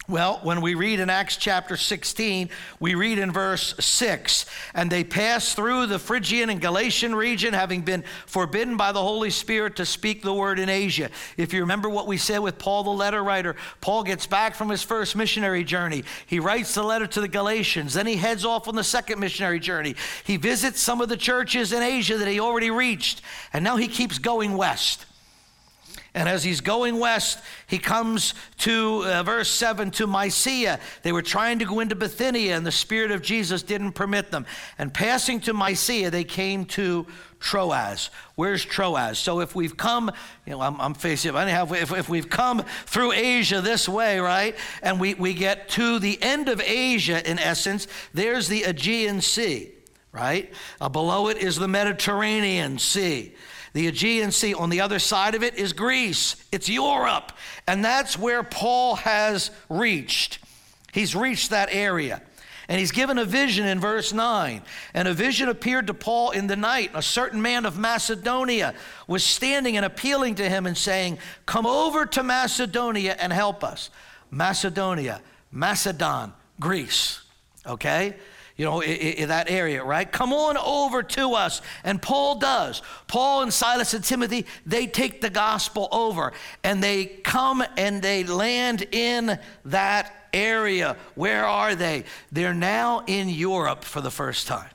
Well, 0.07 0.39
when 0.43 0.61
we 0.61 0.75
read 0.75 0.99
in 0.99 1.09
Acts 1.09 1.35
chapter 1.35 1.75
16, 1.75 2.51
we 2.79 2.93
read 2.93 3.17
in 3.17 3.31
verse 3.31 3.73
6 3.79 4.45
and 4.75 4.91
they 4.91 5.03
passed 5.03 5.55
through 5.55 5.87
the 5.87 5.97
Phrygian 5.97 6.51
and 6.51 6.61
Galatian 6.61 7.15
region, 7.15 7.55
having 7.55 7.81
been 7.81 8.03
forbidden 8.27 8.77
by 8.77 8.91
the 8.91 9.01
Holy 9.01 9.31
Spirit 9.31 9.77
to 9.77 9.85
speak 9.85 10.21
the 10.21 10.31
word 10.33 10.59
in 10.59 10.69
Asia. 10.69 11.09
If 11.37 11.53
you 11.53 11.61
remember 11.61 11.89
what 11.89 12.05
we 12.05 12.17
said 12.17 12.37
with 12.37 12.59
Paul, 12.59 12.83
the 12.83 12.91
letter 12.91 13.23
writer, 13.23 13.55
Paul 13.81 14.03
gets 14.03 14.27
back 14.27 14.53
from 14.53 14.69
his 14.69 14.83
first 14.83 15.15
missionary 15.15 15.63
journey. 15.63 16.03
He 16.27 16.39
writes 16.39 16.75
the 16.75 16.83
letter 16.83 17.07
to 17.07 17.21
the 17.21 17.27
Galatians. 17.27 17.95
Then 17.95 18.05
he 18.05 18.17
heads 18.17 18.45
off 18.45 18.67
on 18.67 18.75
the 18.75 18.83
second 18.83 19.19
missionary 19.19 19.59
journey. 19.59 19.95
He 20.23 20.37
visits 20.37 20.79
some 20.79 21.01
of 21.01 21.09
the 21.09 21.17
churches 21.17 21.73
in 21.73 21.81
Asia 21.81 22.19
that 22.19 22.27
he 22.27 22.39
already 22.39 22.69
reached, 22.69 23.23
and 23.53 23.63
now 23.63 23.77
he 23.77 23.87
keeps 23.87 24.19
going 24.19 24.55
west. 24.55 25.07
And 26.15 26.29
as 26.29 26.45
he's 26.45 26.61
going 26.61 26.97
west, 26.97 27.39
he 27.67 27.77
comes 27.77 28.33
to 28.59 29.03
uh, 29.05 29.23
verse 29.23 29.51
7 29.51 29.91
to 29.91 30.07
Mysia. 30.07 30.79
They 31.03 31.11
were 31.11 31.21
trying 31.21 31.59
to 31.59 31.65
go 31.65 31.81
into 31.81 31.93
Bithynia, 31.93 32.55
and 32.55 32.65
the 32.65 32.71
Spirit 32.71 33.11
of 33.11 33.21
Jesus 33.21 33.61
didn't 33.61 33.91
permit 33.91 34.31
them. 34.31 34.45
And 34.77 34.93
passing 34.93 35.41
to 35.41 35.53
Mysia, 35.53 36.09
they 36.09 36.23
came 36.23 36.63
to 36.67 37.05
Troas. 37.41 38.11
Where's 38.35 38.63
Troas? 38.63 39.19
So 39.19 39.41
if 39.41 39.55
we've 39.55 39.75
come, 39.75 40.09
you 40.45 40.53
know, 40.53 40.61
I'm, 40.61 40.79
I'm 40.79 40.93
facing, 40.93 41.35
anyhow, 41.35 41.67
if, 41.73 41.91
if 41.91 42.07
we've 42.07 42.29
come 42.29 42.63
through 42.85 43.11
Asia 43.11 43.59
this 43.59 43.89
way, 43.89 44.21
right, 44.21 44.55
and 44.81 45.01
we, 45.01 45.15
we 45.15 45.33
get 45.33 45.67
to 45.71 45.99
the 45.99 46.17
end 46.23 46.47
of 46.47 46.61
Asia, 46.61 47.29
in 47.29 47.39
essence, 47.39 47.89
there's 48.13 48.47
the 48.47 48.63
Aegean 48.63 49.19
Sea, 49.19 49.73
right? 50.13 50.53
Uh, 50.79 50.87
below 50.87 51.27
it 51.27 51.39
is 51.39 51.57
the 51.57 51.67
Mediterranean 51.67 52.79
Sea. 52.79 53.35
The 53.75 53.87
Aegean 53.87 54.31
Sea, 54.31 54.53
on 54.53 54.69
the 54.69 54.79
other 54.79 54.99
side 54.99 55.35
of 55.35 55.43
it 55.43 55.55
is 55.55 55.73
Greece, 55.73 56.37
it's 56.49 56.69
Europe. 56.69 57.33
And 57.67 57.83
that's 57.83 58.17
where 58.17 58.41
Paul 58.41 58.95
has 58.95 59.51
reached. 59.67 60.39
He's 60.93 61.13
reached 61.13 61.49
that 61.49 61.67
area. 61.73 62.21
And 62.69 62.79
he's 62.79 62.93
given 62.93 63.17
a 63.17 63.25
vision 63.25 63.67
in 63.67 63.81
verse 63.81 64.13
9. 64.13 64.61
And 64.93 65.07
a 65.09 65.13
vision 65.13 65.49
appeared 65.49 65.87
to 65.87 65.93
Paul 65.93 66.31
in 66.31 66.47
the 66.47 66.55
night. 66.55 66.91
A 66.93 67.01
certain 67.01 67.41
man 67.41 67.65
of 67.65 67.77
Macedonia 67.77 68.73
was 69.09 69.25
standing 69.25 69.75
and 69.75 69.85
appealing 69.85 70.35
to 70.35 70.47
him 70.47 70.65
and 70.65 70.77
saying, 70.77 71.17
Come 71.45 71.65
over 71.65 72.05
to 72.05 72.23
Macedonia 72.23 73.17
and 73.19 73.33
help 73.33 73.61
us. 73.61 73.89
Macedonia, 74.31 75.21
Macedon, 75.51 76.31
Greece. 76.61 77.21
Okay? 77.67 78.15
You 78.57 78.63
know, 78.63 78.81
in, 78.81 79.27
that 79.29 79.49
area, 79.49 79.83
right? 79.83 80.09
Come 80.09 80.31
on 80.31 80.55
over 80.57 81.03
to 81.03 81.33
us. 81.33 81.61
And 81.83 82.01
Paul 82.01 82.39
does. 82.39 82.81
Paul 83.07 83.41
and 83.41 83.53
Silas 83.53 83.93
and 83.93 84.03
Timothy, 84.03 84.45
they 84.65 84.87
take 84.87 85.19
the 85.19 85.29
gospel 85.29 85.89
over 85.91 86.31
and 86.63 86.81
they 86.81 87.05
come 87.05 87.63
and 87.75 88.01
they 88.01 88.23
land 88.23 88.87
in 88.91 89.37
that 89.65 90.27
area. 90.33 90.95
Where 91.15 91.45
are 91.45 91.75
they? 91.75 92.05
They're 92.31 92.53
now 92.53 93.03
in 93.07 93.27
Europe 93.27 93.83
for 93.83 93.99
the 93.99 94.11
first 94.11 94.47
time. 94.47 94.69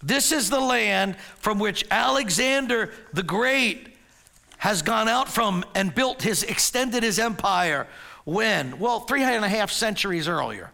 This 0.00 0.30
is 0.30 0.48
the 0.48 0.60
land 0.60 1.16
from 1.38 1.58
which 1.58 1.84
Alexander 1.90 2.92
the 3.12 3.24
Great 3.24 3.96
has 4.58 4.82
gone 4.82 5.08
out 5.08 5.28
from 5.28 5.64
and 5.74 5.92
built 5.92 6.22
his, 6.22 6.44
extended 6.44 7.02
his 7.02 7.18
empire. 7.18 7.88
When? 8.24 8.78
Well, 8.78 9.00
three 9.00 9.24
and 9.24 9.44
a 9.44 9.48
half 9.48 9.72
centuries 9.72 10.28
earlier. 10.28 10.70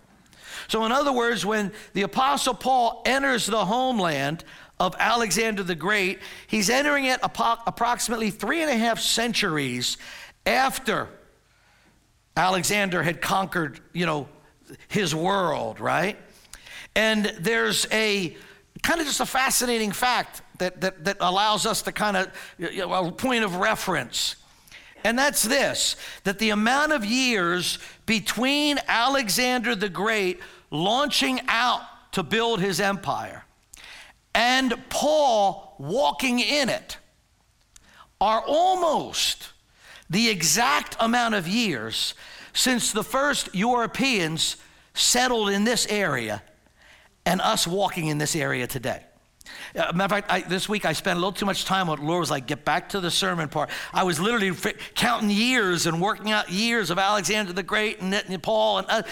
So, 0.68 0.84
in 0.84 0.92
other 0.92 1.12
words, 1.12 1.44
when 1.44 1.72
the 1.92 2.02
Apostle 2.02 2.54
Paul 2.54 3.02
enters 3.04 3.46
the 3.46 3.64
homeland 3.64 4.44
of 4.80 4.96
Alexander 4.98 5.62
the 5.62 5.74
Great, 5.74 6.18
he's 6.46 6.70
entering 6.70 7.04
it 7.04 7.20
approximately 7.22 8.30
three 8.30 8.62
and 8.62 8.70
a 8.70 8.76
half 8.76 8.98
centuries 8.98 9.96
after 10.46 11.08
Alexander 12.36 13.02
had 13.02 13.20
conquered, 13.20 13.80
you 13.92 14.06
know, 14.06 14.28
his 14.88 15.14
world, 15.14 15.80
right? 15.80 16.16
And 16.96 17.26
there's 17.40 17.86
a 17.92 18.36
kind 18.82 19.00
of 19.00 19.06
just 19.06 19.20
a 19.20 19.26
fascinating 19.26 19.92
fact 19.92 20.42
that, 20.58 20.80
that, 20.80 21.04
that 21.04 21.16
allows 21.20 21.66
us 21.66 21.82
to 21.82 21.92
kind 21.92 22.16
of, 22.16 22.28
you 22.58 22.78
know, 22.78 22.92
a 22.92 23.12
point 23.12 23.44
of 23.44 23.56
reference. 23.56 24.36
And 25.04 25.18
that's 25.18 25.42
this 25.42 25.96
that 26.24 26.38
the 26.38 26.50
amount 26.50 26.92
of 26.92 27.04
years 27.04 27.78
between 28.06 28.78
Alexander 28.88 29.74
the 29.74 29.90
Great 29.90 30.40
launching 30.70 31.40
out 31.46 31.82
to 32.12 32.22
build 32.22 32.60
his 32.60 32.80
empire 32.80 33.44
and 34.34 34.74
Paul 34.88 35.76
walking 35.78 36.40
in 36.40 36.68
it 36.68 36.98
are 38.20 38.42
almost 38.46 39.52
the 40.10 40.28
exact 40.28 40.96
amount 40.98 41.34
of 41.34 41.46
years 41.46 42.14
since 42.52 42.92
the 42.92 43.04
first 43.04 43.54
Europeans 43.54 44.56
settled 44.92 45.50
in 45.50 45.64
this 45.64 45.86
area 45.86 46.42
and 47.24 47.40
us 47.40 47.66
walking 47.66 48.08
in 48.08 48.18
this 48.18 48.36
area 48.36 48.66
today. 48.66 49.02
Uh, 49.76 49.92
matter 49.92 50.04
of 50.04 50.10
fact, 50.10 50.30
I, 50.30 50.40
this 50.42 50.68
week 50.68 50.84
I 50.84 50.92
spent 50.92 51.16
a 51.16 51.20
little 51.20 51.32
too 51.32 51.46
much 51.46 51.64
time 51.64 51.88
on. 51.88 52.04
Laura 52.04 52.20
was 52.20 52.30
like, 52.30 52.46
get 52.46 52.64
back 52.64 52.90
to 52.90 53.00
the 53.00 53.10
sermon 53.10 53.48
part. 53.48 53.70
I 53.92 54.04
was 54.04 54.20
literally 54.20 54.50
f- 54.50 54.94
counting 54.94 55.30
years 55.30 55.86
and 55.86 56.00
working 56.00 56.30
out 56.30 56.50
years 56.50 56.90
of 56.90 56.98
Alexander 56.98 57.52
the 57.52 57.64
Great 57.64 58.00
and, 58.00 58.14
and 58.14 58.42
Paul. 58.42 58.78
And, 58.78 58.86
uh, 58.88 59.02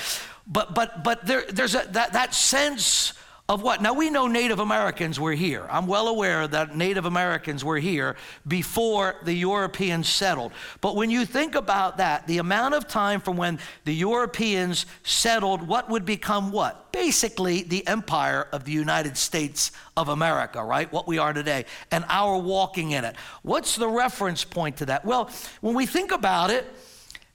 but 0.46 0.74
but, 0.74 1.02
but 1.02 1.26
there, 1.26 1.44
there's 1.48 1.74
a, 1.74 1.86
that, 1.90 2.12
that 2.12 2.32
sense 2.34 3.14
of 3.52 3.60
what? 3.60 3.82
Now 3.82 3.92
we 3.92 4.08
know 4.08 4.28
Native 4.28 4.60
Americans 4.60 5.20
were 5.20 5.34
here. 5.34 5.66
I'm 5.68 5.86
well 5.86 6.08
aware 6.08 6.48
that 6.48 6.74
Native 6.74 7.04
Americans 7.04 7.62
were 7.62 7.76
here 7.76 8.16
before 8.48 9.16
the 9.24 9.34
Europeans 9.34 10.08
settled. 10.08 10.52
But 10.80 10.96
when 10.96 11.10
you 11.10 11.26
think 11.26 11.54
about 11.54 11.98
that, 11.98 12.26
the 12.26 12.38
amount 12.38 12.72
of 12.72 12.88
time 12.88 13.20
from 13.20 13.36
when 13.36 13.58
the 13.84 13.92
Europeans 13.92 14.86
settled 15.02 15.68
what 15.68 15.90
would 15.90 16.06
become 16.06 16.50
what? 16.50 16.92
Basically, 16.92 17.62
the 17.62 17.86
empire 17.86 18.48
of 18.52 18.64
the 18.64 18.72
United 18.72 19.18
States 19.18 19.70
of 19.98 20.08
America, 20.08 20.64
right? 20.64 20.90
What 20.90 21.06
we 21.06 21.18
are 21.18 21.34
today, 21.34 21.66
and 21.90 22.06
our 22.08 22.38
walking 22.38 22.92
in 22.92 23.04
it. 23.04 23.16
What's 23.42 23.76
the 23.76 23.88
reference 23.88 24.44
point 24.44 24.78
to 24.78 24.86
that? 24.86 25.04
Well, 25.04 25.30
when 25.60 25.74
we 25.74 25.84
think 25.84 26.10
about 26.10 26.50
it, 26.50 26.64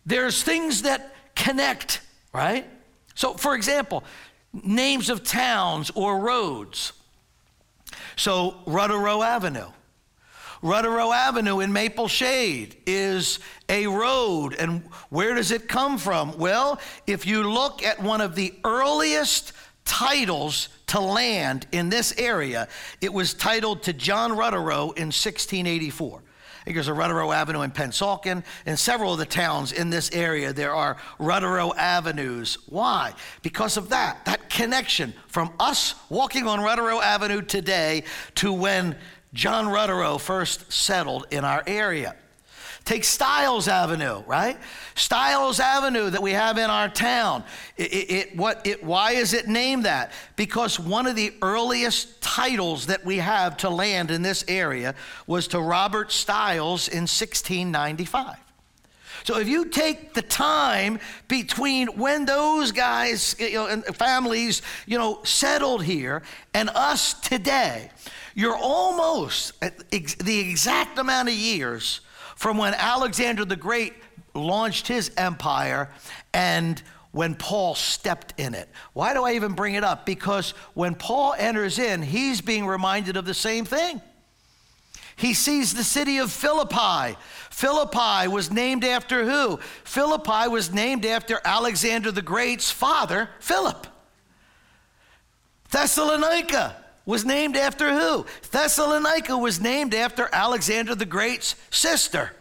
there's 0.04 0.42
things 0.42 0.82
that 0.82 1.14
connect, 1.36 2.02
right? 2.34 2.66
So, 3.18 3.34
for 3.34 3.56
example, 3.56 4.04
names 4.54 5.10
of 5.10 5.24
towns 5.24 5.92
or 5.96 6.20
roads. 6.20 6.94
So, 8.16 8.56
Rudderow 8.66 9.26
Avenue. 9.26 9.72
Rudderow 10.64 11.16
Avenue 11.16 11.60
in 11.60 11.72
Maple 11.72 12.08
Shade 12.08 12.78
is 12.88 13.40
a 13.70 13.86
road. 13.88 14.56
And 14.58 14.84
where 15.10 15.36
does 15.36 15.52
it 15.52 15.68
come 15.68 15.98
from? 15.98 16.38
Well, 16.38 16.80
if 17.06 17.28
you 17.28 17.44
look 17.44 17.84
at 17.84 18.02
one 18.02 18.22
of 18.22 18.36
the 18.36 18.54
earliest 18.64 19.54
titles 19.86 20.70
to 20.88 21.00
land 21.00 21.68
in 21.72 21.90
this 21.90 22.14
area, 22.18 22.68
it 23.02 23.14
was 23.14 23.34
titled 23.34 23.84
to 23.84 23.94
John 23.94 24.32
Rudderow 24.32 24.98
in 24.98 25.08
1684 25.08 26.24
think 26.68 26.76
there's 26.76 26.90
a 26.90 26.92
Rudderow 26.92 27.34
Avenue 27.34 27.62
in 27.62 27.72
Pennsauken. 27.72 28.44
In 28.66 28.76
several 28.76 29.14
of 29.14 29.20
the 29.20 29.26
towns 29.26 29.72
in 29.72 29.90
this 29.90 30.12
area, 30.12 30.52
there 30.52 30.76
are 30.76 30.98
Rudderow 31.18 31.74
Avenues. 31.78 32.58
Why? 32.68 33.14
Because 33.42 33.78
of 33.78 33.88
that, 33.90 34.26
that 34.26 34.50
connection 34.50 35.14
from 35.28 35.54
us 35.62 35.96
walking 36.10 36.46
on 36.46 36.60
Rudderow 36.60 37.02
Avenue 37.02 37.42
today 37.42 38.04
to 38.36 38.52
when 38.52 38.98
John 39.34 39.68
Rudderow 39.68 40.20
first 40.20 40.70
settled 40.70 41.28
in 41.32 41.46
our 41.46 41.64
area. 41.66 42.18
Take 42.88 43.04
Stiles 43.04 43.68
Avenue, 43.68 44.24
right? 44.28 44.58
Stiles 44.96 45.60
Avenue 45.60 46.10
that 46.10 46.24
we 46.24 46.32
have 46.32 46.58
in 46.58 46.70
our 46.70 46.88
town. 46.88 47.44
It, 47.76 47.84
it, 47.84 48.38
what, 48.38 48.66
it, 48.66 48.82
why 48.82 49.12
is 49.12 49.34
it 49.34 49.46
named 49.46 49.84
that? 49.84 50.14
Because 50.38 50.80
one 50.80 51.06
of 51.06 51.18
the 51.18 51.34
earliest 51.42 52.22
titles 52.22 52.86
that 52.86 53.04
we 53.04 53.18
have 53.18 53.58
to 53.58 53.70
land 53.70 54.10
in 54.10 54.22
this 54.22 54.46
area 54.48 54.96
was 55.28 55.50
to 55.50 55.60
Robert 55.60 56.14
Stiles 56.14 56.88
in 56.88 57.02
1695. 57.02 58.38
So 59.26 59.38
if 59.38 59.50
you 59.50 59.66
take 59.66 60.14
the 60.14 60.22
time 60.22 61.00
between 61.28 61.88
when 61.98 62.24
those 62.24 62.72
guys, 62.72 63.36
you 63.38 63.56
know, 63.56 63.68
and 63.68 63.84
families, 63.84 64.62
you 64.86 64.98
know, 64.98 65.20
settled 65.26 65.84
here 65.84 66.24
and 66.54 66.70
us 66.70 67.16
today, 67.16 67.92
you're 68.34 68.56
almost 68.56 69.60
the 69.60 70.40
exact 70.40 70.98
amount 70.98 71.28
of 71.28 71.36
years 71.36 72.00
from 72.38 72.58
when 72.58 72.74
Alexander 72.76 73.44
the 73.44 73.56
Great 73.56 73.94
launched 74.34 74.88
his 74.88 75.12
empire 75.18 75.90
and 76.34 76.82
when 77.12 77.34
Paul 77.34 77.74
stepped 77.74 78.40
in 78.40 78.54
it. 78.54 78.70
Why 78.94 79.14
do 79.14 79.24
I 79.24 79.34
even 79.34 79.54
bring 79.54 79.74
it 79.74 79.84
up? 79.84 80.06
Because 80.06 80.52
when 80.76 80.94
Paul 80.94 81.34
enters 81.38 81.80
in, 81.80 82.04
he's 82.04 82.42
being 82.42 82.68
reminded 82.68 83.18
of 83.18 83.26
the 83.26 83.34
same 83.34 83.66
thing. 83.66 84.02
He 85.16 85.34
sees 85.34 85.74
the 85.74 85.84
city 85.84 86.20
of 86.20 86.32
Philippi. 86.32 87.18
Philippi 87.50 88.28
was 88.28 88.52
named 88.52 88.86
after 88.86 89.26
who? 89.26 89.58
Philippi 89.84 90.48
was 90.48 90.72
named 90.72 91.08
after 91.08 91.42
Alexander 91.44 92.12
the 92.12 92.22
Great's 92.22 92.70
father, 92.70 93.32
Philip. 93.40 93.88
Thessalonica 95.72 96.76
was 97.08 97.26
named 97.26 97.56
after 97.58 97.92
who? 97.92 98.26
Thessalonica 98.52 99.36
was 99.36 99.60
named 99.60 99.96
after 99.96 100.30
Alexander 100.32 100.94
the 100.94 101.06
Great's 101.06 101.56
sister. 101.72 102.34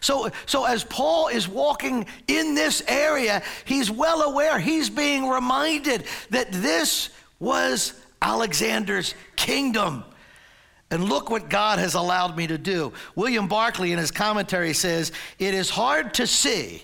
So, 0.00 0.30
so 0.46 0.64
as 0.64 0.82
Paul 0.82 1.28
is 1.28 1.46
walking 1.46 2.06
in 2.26 2.54
this 2.54 2.82
area, 2.88 3.42
he's 3.66 3.90
well 3.90 4.22
aware, 4.22 4.58
he's 4.58 4.88
being 4.88 5.28
reminded 5.28 6.04
that 6.30 6.50
this 6.50 7.10
was 7.38 7.92
Alexander's 8.22 9.14
kingdom. 9.36 10.04
And 10.90 11.04
look 11.04 11.28
what 11.28 11.50
God 11.50 11.78
has 11.78 11.92
allowed 11.92 12.34
me 12.34 12.46
to 12.46 12.56
do. 12.56 12.94
William 13.14 13.46
Barclay, 13.46 13.92
in 13.92 13.98
his 13.98 14.10
commentary, 14.10 14.72
says, 14.72 15.12
It 15.38 15.52
is 15.52 15.68
hard 15.68 16.14
to 16.14 16.26
see 16.26 16.82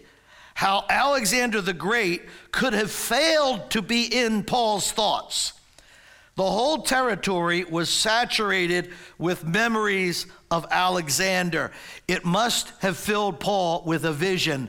how 0.52 0.84
Alexander 0.90 1.62
the 1.62 1.72
Great 1.72 2.22
could 2.52 2.74
have 2.74 2.90
failed 2.90 3.70
to 3.70 3.80
be 3.80 4.04
in 4.04 4.44
Paul's 4.44 4.92
thoughts. 4.92 5.54
The 6.36 6.42
whole 6.42 6.82
territory 6.82 7.62
was 7.64 7.88
saturated 7.88 8.90
with 9.18 9.44
memories 9.44 10.26
of 10.50 10.66
Alexander. 10.70 11.70
It 12.08 12.24
must 12.24 12.72
have 12.80 12.96
filled 12.96 13.38
Paul 13.38 13.84
with 13.86 14.04
a 14.04 14.12
vision 14.12 14.68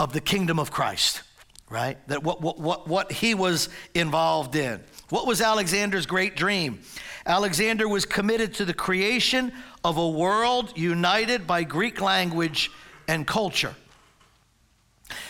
of 0.00 0.14
the 0.14 0.20
kingdom 0.20 0.58
of 0.58 0.70
Christ, 0.70 1.22
right? 1.68 1.98
That 2.08 2.22
what, 2.22 2.40
what, 2.40 2.58
what, 2.58 2.88
what 2.88 3.12
he 3.12 3.34
was 3.34 3.68
involved 3.94 4.56
in. 4.56 4.82
What 5.10 5.26
was 5.26 5.42
Alexander's 5.42 6.06
great 6.06 6.36
dream? 6.36 6.80
Alexander 7.26 7.86
was 7.86 8.06
committed 8.06 8.54
to 8.54 8.64
the 8.64 8.74
creation 8.74 9.52
of 9.84 9.98
a 9.98 10.08
world 10.08 10.76
united 10.76 11.46
by 11.46 11.64
Greek 11.64 12.00
language 12.00 12.70
and 13.06 13.26
culture. 13.26 13.74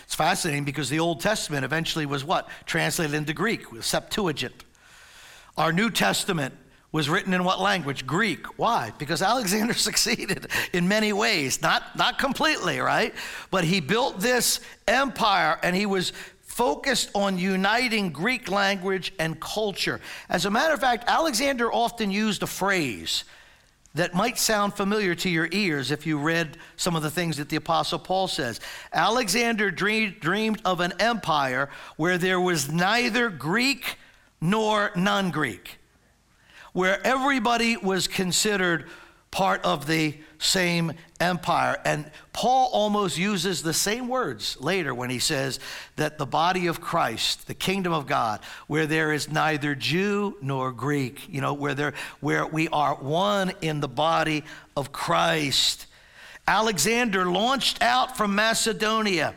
It's 0.05 0.15
fascinating 0.15 0.65
because 0.65 0.89
the 0.89 1.01
Old 1.01 1.21
Testament 1.21 1.65
eventually 1.65 2.07
was 2.07 2.25
what? 2.25 2.49
Translated 2.65 3.15
into 3.15 3.35
Greek, 3.35 3.63
Septuagint. 3.81 4.65
Our 5.57 5.73
New 5.73 5.91
Testament 5.91 6.55
was 6.93 7.09
written 7.09 7.33
in 7.33 7.43
what 7.43 7.61
language? 7.61 8.07
Greek. 8.07 8.47
Why? 8.59 8.93
Because 8.99 9.23
Alexander 9.23 9.75
succeeded 9.89 10.49
in 10.73 10.89
many 10.89 11.13
ways, 11.13 11.63
not, 11.63 11.97
not 11.97 12.19
completely, 12.19 12.79
right? 12.79 13.15
But 13.51 13.65
he 13.65 13.81
built 13.81 14.21
this 14.21 14.61
empire 14.87 15.59
and 15.63 15.75
he 15.75 15.87
was 15.87 16.13
focused 16.43 17.11
on 17.15 17.39
uniting 17.39 18.11
Greek 18.11 18.51
language 18.51 19.13
and 19.19 19.41
culture. 19.41 20.01
As 20.29 20.45
a 20.45 20.51
matter 20.51 20.75
of 20.75 20.81
fact, 20.81 21.05
Alexander 21.09 21.73
often 21.73 22.11
used 22.11 22.43
a 22.43 22.47
phrase 22.47 23.25
that 23.95 24.15
might 24.15 24.39
sound 24.39 24.75
familiar 24.75 25.15
to 25.15 25.31
your 25.31 25.49
ears 25.51 25.91
if 25.91 26.07
you 26.07 26.19
read 26.19 26.57
some 26.77 26.95
of 26.95 27.03
the 27.03 27.11
things 27.11 27.39
that 27.39 27.49
the 27.49 27.57
Apostle 27.57 27.99
Paul 27.99 28.29
says. 28.29 28.61
Alexander 28.93 29.71
dreamed, 29.71 30.21
dreamed 30.21 30.61
of 30.65 30.81
an 30.81 30.93
empire 30.99 31.71
where 31.97 32.19
there 32.19 32.41
was 32.41 32.71
neither 32.71 33.31
Greek 33.31 33.97
nor 34.43 34.91
non 34.97 35.31
Greek, 35.31 35.79
where 36.75 37.05
everybody 37.07 37.79
was 37.79 38.09
considered 38.09 38.87
part 39.31 39.65
of 39.65 39.87
the 39.87 40.15
same 40.39 40.93
empire. 41.21 41.81
And 41.87 42.11
Paul 42.35 42.69
almost 42.73 43.17
uses 43.17 43.63
the 43.63 43.73
same 43.73 44.09
words 44.09 44.59
later 44.61 44.95
when 44.95 45.09
he 45.09 45.21
says 45.21 45.59
that 45.97 46.19
the 46.19 46.27
body 46.27 46.67
of 46.67 46.81
Christ, 46.81 47.47
the 47.47 47.55
kingdom 47.55 47.93
of 47.95 48.07
God, 48.07 48.41
where 48.67 48.87
there 48.87 49.13
is 49.13 49.31
neither 49.31 49.75
Jew 49.75 50.37
nor 50.43 50.73
Greek, 50.73 51.29
you 51.31 51.41
know, 51.41 51.55
where 51.55 51.75
there 51.75 51.95
where 52.21 52.45
we 52.45 52.69
are 52.69 52.97
one 52.97 53.53
in 53.63 53.81
the 53.81 53.89
body 53.89 54.45
of 54.77 54.93
Christ. 54.93 55.87
Alexander 56.47 57.25
launched 57.31 57.81
out 57.81 58.17
from 58.17 58.35
Macedonia 58.35 59.35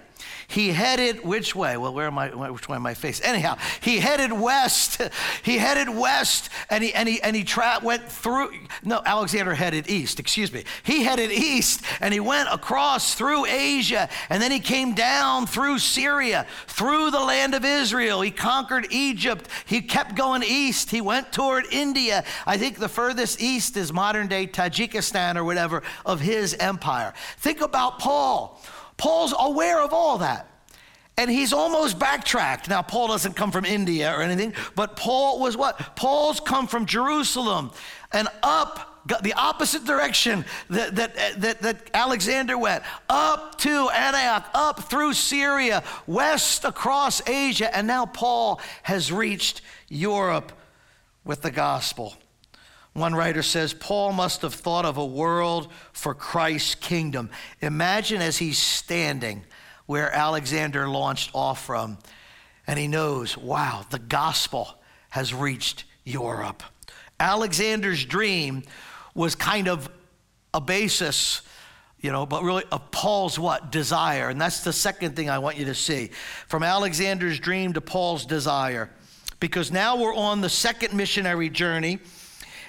he 0.56 0.70
headed 0.72 1.26
which 1.26 1.54
way? 1.54 1.76
Well, 1.76 1.94
where 1.94 2.08
am 2.08 2.18
I? 2.18 2.30
Which 2.30 2.70
way 2.70 2.78
am 2.78 2.86
I 2.86 2.94
facing? 2.94 3.26
Anyhow, 3.26 3.58
he 3.82 4.00
headed 4.00 4.32
west. 4.32 5.02
he 5.44 5.58
headed 5.58 5.90
west, 5.90 6.50
and 6.70 6.82
he 6.82 6.94
and 6.94 7.10
he 7.10 7.22
and 7.22 7.36
he 7.36 7.44
tra- 7.44 7.82
went 7.84 8.10
through. 8.10 8.52
No, 8.82 9.02
Alexander 9.06 9.54
headed 9.54 9.90
east. 9.90 10.18
Excuse 10.18 10.54
me. 10.54 10.64
He 10.84 11.04
headed 11.04 11.30
east, 11.30 11.82
and 12.00 12.14
he 12.14 12.22
went 12.22 12.48
across 12.50 13.16
through 13.16 13.46
Asia, 13.48 14.08
and 14.30 14.42
then 14.42 14.50
he 14.50 14.62
came 14.62 14.96
down 14.96 15.46
through 15.46 15.80
Syria, 15.80 16.48
through 16.68 17.12
the 17.12 17.20
land 17.20 17.54
of 17.54 17.66
Israel. 17.66 18.22
He 18.22 18.32
conquered 18.32 18.88
Egypt. 18.92 19.50
He 19.66 19.82
kept 19.82 20.16
going 20.16 20.42
east. 20.42 20.90
He 20.90 21.02
went 21.02 21.34
toward 21.34 21.66
India. 21.70 22.24
I 22.48 22.58
think 22.58 22.78
the 22.78 22.88
furthest 22.88 23.42
east 23.42 23.76
is 23.76 23.92
modern 23.92 24.28
day 24.28 24.48
Tajikistan 24.48 25.36
or 25.36 25.44
whatever 25.44 25.84
of 26.06 26.22
his 26.22 26.54
empire. 26.54 27.14
Think 27.40 27.60
about 27.60 28.00
Paul. 28.00 28.62
Paul's 28.98 29.34
aware 29.38 29.82
of 29.82 29.94
all 29.94 30.20
that. 30.20 30.50
And 31.18 31.30
he's 31.30 31.54
almost 31.54 31.98
backtracked. 31.98 32.68
Now, 32.70 32.82
Paul 32.82 33.08
doesn't 33.08 33.36
come 33.36 33.52
from 33.52 33.64
India 33.64 34.14
or 34.14 34.22
anything, 34.22 34.54
but 34.76 34.98
Paul 34.98 35.40
was 35.40 35.56
what? 35.56 35.96
Paul's 35.96 36.42
come 36.42 36.68
from 36.68 36.86
Jerusalem 36.86 37.72
and 38.12 38.28
up 38.44 38.96
the 39.22 39.34
opposite 39.34 39.86
direction 39.86 40.46
that, 40.70 40.96
that, 40.96 41.16
that, 41.38 41.62
that, 41.62 41.90
Alexander 41.94 42.58
went, 42.58 42.84
up 43.08 43.58
to 43.60 43.90
Antioch, 43.90 44.50
up 44.54 44.90
through 44.90 45.14
Syria, 45.14 45.84
west 46.08 46.66
across 46.66 47.26
Asia, 47.28 47.74
and 47.76 47.86
now 47.86 48.06
Paul 48.06 48.60
has 48.84 49.12
reached 49.12 49.62
Europe 49.90 50.52
with 51.24 51.44
the 51.44 51.52
gospel. 51.52 52.16
One 52.96 53.14
writer 53.14 53.44
says 53.44 53.74
Paul 53.74 54.14
must 54.14 54.42
have 54.44 54.54
thought 54.54 54.86
of 54.86 54.96
a 54.96 55.06
world 55.06 55.68
for 55.92 56.14
Christ's 56.14 56.76
kingdom. 56.76 57.30
Imagine 57.60 58.22
as 58.22 58.38
he's 58.38 58.58
standing 58.58 59.44
where 59.86 60.10
Alexander 60.10 60.88
launched 60.88 61.30
off 61.34 61.66
from, 61.66 61.98
and 62.66 62.80
he 62.80 62.88
knows, 62.88 63.38
wow, 63.38 63.86
the 63.90 64.00
gospel 64.00 64.80
has 65.10 65.34
reached 65.34 65.84
Europe. 66.06 66.64
Alexander's 67.20 68.06
dream 68.06 68.64
was 69.14 69.36
kind 69.36 69.68
of 69.68 69.90
a 70.54 70.62
basis, 70.62 71.42
you 72.00 72.14
know, 72.14 72.26
but 72.26 72.44
really 72.44 72.64
of 72.72 72.92
Paul's 72.92 73.38
what? 73.38 73.74
Desire. 73.74 74.30
And 74.30 74.40
that's 74.40 74.64
the 74.64 74.72
second 74.72 75.18
thing 75.18 75.30
I 75.30 75.40
want 75.40 75.58
you 75.58 75.66
to 75.66 75.76
see. 75.76 76.12
From 76.48 76.64
Alexander's 76.64 77.40
dream 77.40 77.74
to 77.74 77.82
Paul's 77.82 78.26
desire. 78.26 78.90
Because 79.42 79.70
now 79.70 79.98
we're 79.98 80.16
on 80.16 80.40
the 80.40 80.50
second 80.50 80.94
missionary 80.94 81.50
journey 81.50 82.00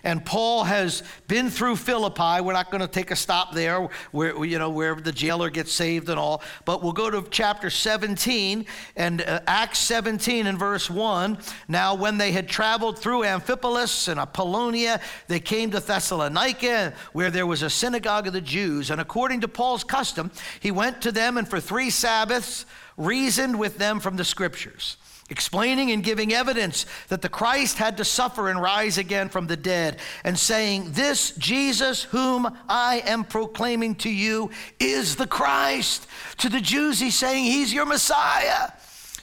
and 0.07 0.25
Paul 0.25 0.63
has 0.63 1.03
been 1.27 1.51
through 1.51 1.75
Philippi. 1.75 2.41
We're 2.41 2.53
not 2.53 2.71
going 2.71 2.81
to 2.81 2.87
take 2.87 3.11
a 3.11 3.17
stop 3.17 3.53
there, 3.53 3.89
where 4.13 4.45
you 4.45 4.57
know 4.57 4.71
where 4.71 4.95
the 4.95 5.11
jailer 5.11 5.51
gets 5.51 5.73
saved 5.73 6.09
and 6.09 6.17
all. 6.17 6.45
But 6.65 6.81
we'll 6.81 6.93
go 6.93 7.11
to 7.11 7.27
chapter 7.29 7.71
17 7.71 8.67
and 8.95 9.21
uh, 9.21 9.41
Acts 9.49 9.81
17 9.81 10.47
and 10.47 10.57
verse 10.57 10.89
1. 10.89 11.39
Now, 11.67 11.97
when 11.97 12.19
they 12.19 12.31
had 12.31 12.49
traveled 12.49 13.01
through 13.01 13.23
Amphipolis 13.23 14.07
and 14.07 14.21
Apollonia, 14.21 15.01
they 15.27 15.41
came 15.41 15.73
to 15.73 15.81
Thessalonica, 15.81 16.95
where 17.13 17.33
there 17.33 17.47
was 17.47 17.63
a 17.63 17.69
synagogue 17.69 18.29
of 18.29 18.33
the 18.33 18.41
Jews. 18.41 18.91
And 18.93 19.01
according 19.01 19.41
to 19.41 19.49
Paul's 19.49 19.83
custom, 19.83 20.31
he 20.61 20.71
went 20.71 21.03
to 21.03 21.11
them 21.11 21.37
and 21.37 21.49
for 21.49 21.59
three 21.59 21.91
Sabbaths 21.91 22.65
reasoned 22.97 23.59
with 23.59 23.77
them 23.79 23.99
from 23.99 24.17
the 24.17 24.25
scriptures 24.25 24.99
explaining 25.29 25.91
and 25.91 26.05
giving 26.05 26.33
evidence 26.33 26.87
that 27.09 27.23
the 27.23 27.29
Christ 27.29 27.79
had 27.79 27.97
to 27.97 28.05
suffer 28.05 28.49
and 28.49 28.61
rise 28.61 28.99
again 28.99 29.29
from 29.29 29.47
the 29.47 29.57
dead, 29.57 29.99
and 30.25 30.39
saying, 30.39 30.93
This 30.93 31.33
Jesus, 31.33 32.05
whom 32.05 32.57
I 32.69 33.03
am 33.07 33.25
proclaiming 33.25 33.97
to 33.97 34.11
you, 34.11 34.51
is 34.79 35.17
the 35.17 35.27
Christ. 35.27 36.07
To 36.39 36.49
the 36.49 36.61
Jews, 36.61 37.01
he's 37.01 37.17
saying, 37.17 37.45
He's 37.45 37.73
your 37.73 37.87
Messiah. 37.87 38.71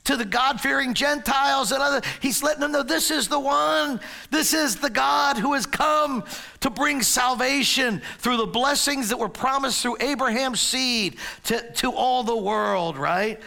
To 0.06 0.18
the 0.18 0.26
God 0.26 0.60
fearing 0.60 0.94
Gentiles 0.94 1.72
and 1.72 1.82
other, 1.82 2.02
he's 2.20 2.44
letting 2.44 2.60
them 2.60 2.74
know 2.74 2.84
this 2.84 3.10
is 3.10 3.30
the 3.30 3.40
one. 3.40 4.02
This 4.32 4.54
is 4.54 4.76
the 4.76 4.90
God 4.90 5.38
who 5.38 5.54
has 5.54 5.66
come 5.66 6.26
to 6.60 6.70
bring 6.70 7.02
salvation 7.02 8.02
through 8.18 8.36
the 8.36 8.46
blessings 8.46 9.08
that 9.10 9.18
were 9.18 9.30
promised 9.30 9.82
through 9.82 9.98
Abraham's 10.02 10.60
seed 10.60 11.16
to, 11.46 11.72
to 11.76 11.94
all 11.94 12.24
the 12.24 12.36
world, 12.36 12.98
right? 12.98 13.40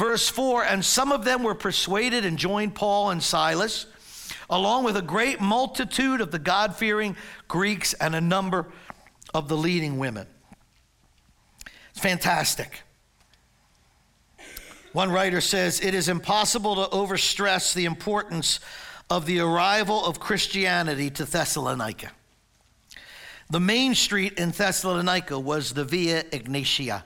Verse 0.00 0.30
4 0.30 0.64
And 0.64 0.82
some 0.82 1.12
of 1.12 1.26
them 1.26 1.42
were 1.42 1.54
persuaded 1.54 2.24
and 2.24 2.38
joined 2.38 2.74
Paul 2.74 3.10
and 3.10 3.22
Silas, 3.22 3.84
along 4.48 4.84
with 4.84 4.96
a 4.96 5.02
great 5.02 5.42
multitude 5.42 6.22
of 6.22 6.30
the 6.30 6.38
God 6.38 6.74
fearing 6.74 7.18
Greeks 7.48 7.92
and 7.92 8.14
a 8.14 8.20
number 8.20 8.72
of 9.34 9.48
the 9.48 9.58
leading 9.58 9.98
women. 9.98 10.26
It's 11.90 12.00
fantastic. 12.00 12.80
One 14.94 15.12
writer 15.12 15.42
says 15.42 15.82
it 15.82 15.92
is 15.92 16.08
impossible 16.08 16.76
to 16.76 16.96
overstress 16.96 17.74
the 17.74 17.84
importance 17.84 18.58
of 19.10 19.26
the 19.26 19.40
arrival 19.40 20.06
of 20.06 20.18
Christianity 20.18 21.10
to 21.10 21.26
Thessalonica. 21.26 22.10
The 23.50 23.60
main 23.60 23.94
street 23.94 24.38
in 24.38 24.52
Thessalonica 24.52 25.38
was 25.38 25.74
the 25.74 25.84
Via 25.84 26.22
Egnatia, 26.22 27.02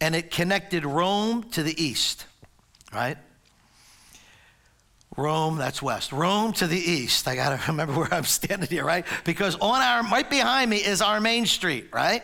and 0.00 0.14
it 0.14 0.30
connected 0.30 0.84
Rome 0.84 1.44
to 1.50 1.62
the 1.62 1.82
east 1.82 2.26
right? 2.92 3.18
Rome, 5.16 5.56
that's 5.56 5.82
west. 5.82 6.12
Rome 6.12 6.52
to 6.54 6.66
the 6.66 6.78
east. 6.78 7.26
I 7.26 7.34
got 7.34 7.58
to 7.58 7.66
remember 7.70 7.94
where 7.94 8.12
I'm 8.12 8.24
standing 8.24 8.68
here, 8.68 8.84
right? 8.84 9.04
Because 9.24 9.56
on 9.56 9.80
our, 9.80 10.02
right 10.10 10.28
behind 10.28 10.70
me 10.70 10.78
is 10.78 11.02
our 11.02 11.20
main 11.20 11.46
street, 11.46 11.88
right? 11.92 12.22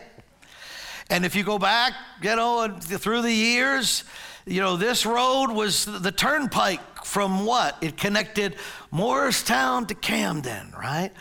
And 1.09 1.25
if 1.25 1.35
you 1.35 1.43
go 1.43 1.59
back, 1.59 1.93
you 2.21 2.35
know, 2.35 2.77
through 2.79 3.21
the 3.21 3.31
years, 3.31 4.05
you 4.47 4.61
know, 4.61 4.75
this 4.75 5.05
road 5.05 5.51
was 5.51 5.85
the 5.85 6.11
turnpike 6.11 7.05
from 7.05 7.45
what? 7.45 7.77
It 7.81 7.97
connected 7.97 8.55
Moorestown 8.91 9.87
to 9.89 9.95
Camden, 9.95 10.73
right? 10.75 11.11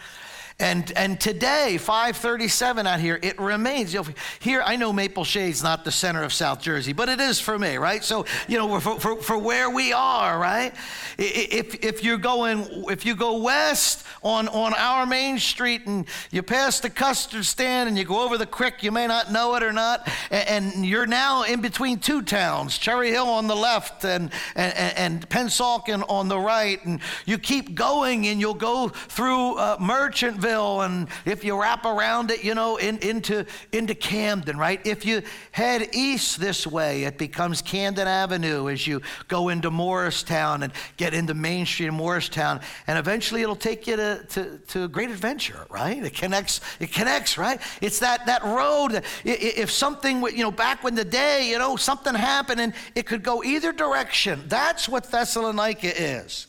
And, 0.61 0.93
and 0.95 1.21
today, 1.21 1.79
537 1.79 2.87
out 2.87 3.01
here, 3.01 3.19
it 3.21 3.41
remains. 3.41 3.93
You 3.93 4.03
know, 4.03 4.09
here, 4.39 4.63
I 4.65 4.77
know 4.77 4.93
Maple 4.93 5.25
Shade's 5.25 5.65
not 5.65 5.85
the 5.85 5.91
center 5.91 6.23
of 6.23 6.33
South 6.33 6.61
Jersey, 6.61 6.93
but 6.93 7.09
it 7.09 7.19
is 7.19 7.41
for 7.41 7.59
me, 7.59 7.77
right? 7.77 8.05
So, 8.05 8.25
you 8.47 8.57
know, 8.57 8.79
for, 8.79 9.01
for, 9.01 9.17
for 9.21 9.37
where 9.37 9.69
we 9.69 9.93
are, 9.93 10.39
right? 10.39 10.73
If, 11.19 11.85
if 11.85 12.05
you're 12.05 12.19
going, 12.19 12.85
if 12.89 13.05
you 13.05 13.17
go 13.17 13.39
west 13.39 14.07
on, 14.23 14.47
on 14.47 14.75
our 14.75 15.07
main 15.07 15.41
street 15.41 15.87
and 15.87 16.07
you 16.31 16.41
pass 16.45 16.79
the 16.79 16.89
custard 16.89 17.45
stand 17.45 17.89
and 17.89 17.99
you 17.99 18.05
go 18.05 18.25
over 18.25 18.39
the 18.39 18.47
creek, 18.47 18.85
you 18.85 18.93
may 18.93 19.09
not 19.09 19.33
know 19.33 19.57
it 19.57 19.65
or 19.65 19.73
not, 19.73 20.09
and, 20.31 20.73
and 20.75 20.87
you're 20.87 21.07
now 21.07 21.43
in 21.43 21.63
between 21.63 21.99
two 21.99 22.23
towns, 22.23 22.79
Cherry 22.79 23.11
Hill 23.11 23.27
on 23.29 23.49
the 23.49 23.57
left 23.57 24.05
and, 24.05 24.31
and, 24.55 24.97
and 24.97 25.29
Pennsauken 25.29 26.05
on 26.09 26.29
the 26.29 26.39
right, 26.39 26.83
and 26.85 27.01
you 27.27 27.39
keep 27.39 27.75
going 27.75 28.29
and 28.29 28.39
you'll 28.39 28.55
go 28.55 28.89
through 28.89 29.57
uh, 29.57 29.79
Merchant 29.81 30.44
and 30.45 31.09
if 31.25 31.45
you 31.45 31.61
wrap 31.61 31.85
around 31.85 32.31
it, 32.31 32.45
you 32.45 32.55
know, 32.55 32.77
in, 32.77 32.99
into, 32.99 33.47
into 33.73 33.95
Camden, 33.95 34.57
right? 34.57 34.85
If 34.87 35.05
you 35.05 35.23
head 35.53 35.89
east 35.93 36.41
this 36.41 36.67
way, 36.67 37.05
it 37.05 37.19
becomes 37.19 37.63
Camden 37.63 38.07
Avenue 38.07 38.69
as 38.69 38.87
you 38.87 39.01
go 39.29 39.49
into 39.49 39.71
Moorestown 39.71 40.63
and 40.63 40.73
get 40.97 41.15
into 41.15 41.35
Main 41.35 41.67
Street 41.67 41.91
Moorestown. 41.91 42.63
And 42.87 42.99
eventually 42.99 43.43
it'll 43.43 43.57
take 43.57 43.87
you 43.87 43.97
to, 43.97 44.25
to, 44.31 44.59
to 44.59 44.85
a 44.85 44.89
great 44.89 45.11
adventure, 45.11 45.67
right? 45.71 46.03
It 46.03 46.15
connects, 46.15 46.61
it 46.81 46.93
connects, 46.93 47.39
right? 47.39 47.61
It's 47.81 48.01
that, 48.01 48.27
that 48.27 48.43
road. 48.45 48.93
That 48.93 49.05
If 49.25 49.71
something, 49.71 50.23
you 50.23 50.43
know, 50.43 50.51
back 50.51 50.85
when 50.85 50.95
the 50.95 51.05
day, 51.05 51.49
you 51.51 51.59
know, 51.59 51.77
something 51.77 52.15
happened 52.15 52.61
and 52.61 52.75
it 52.95 53.07
could 53.07 53.23
go 53.23 53.43
either 53.43 53.73
direction. 53.73 54.45
That's 54.47 54.89
what 54.89 55.11
Thessalonica 55.11 56.03
is. 56.03 56.47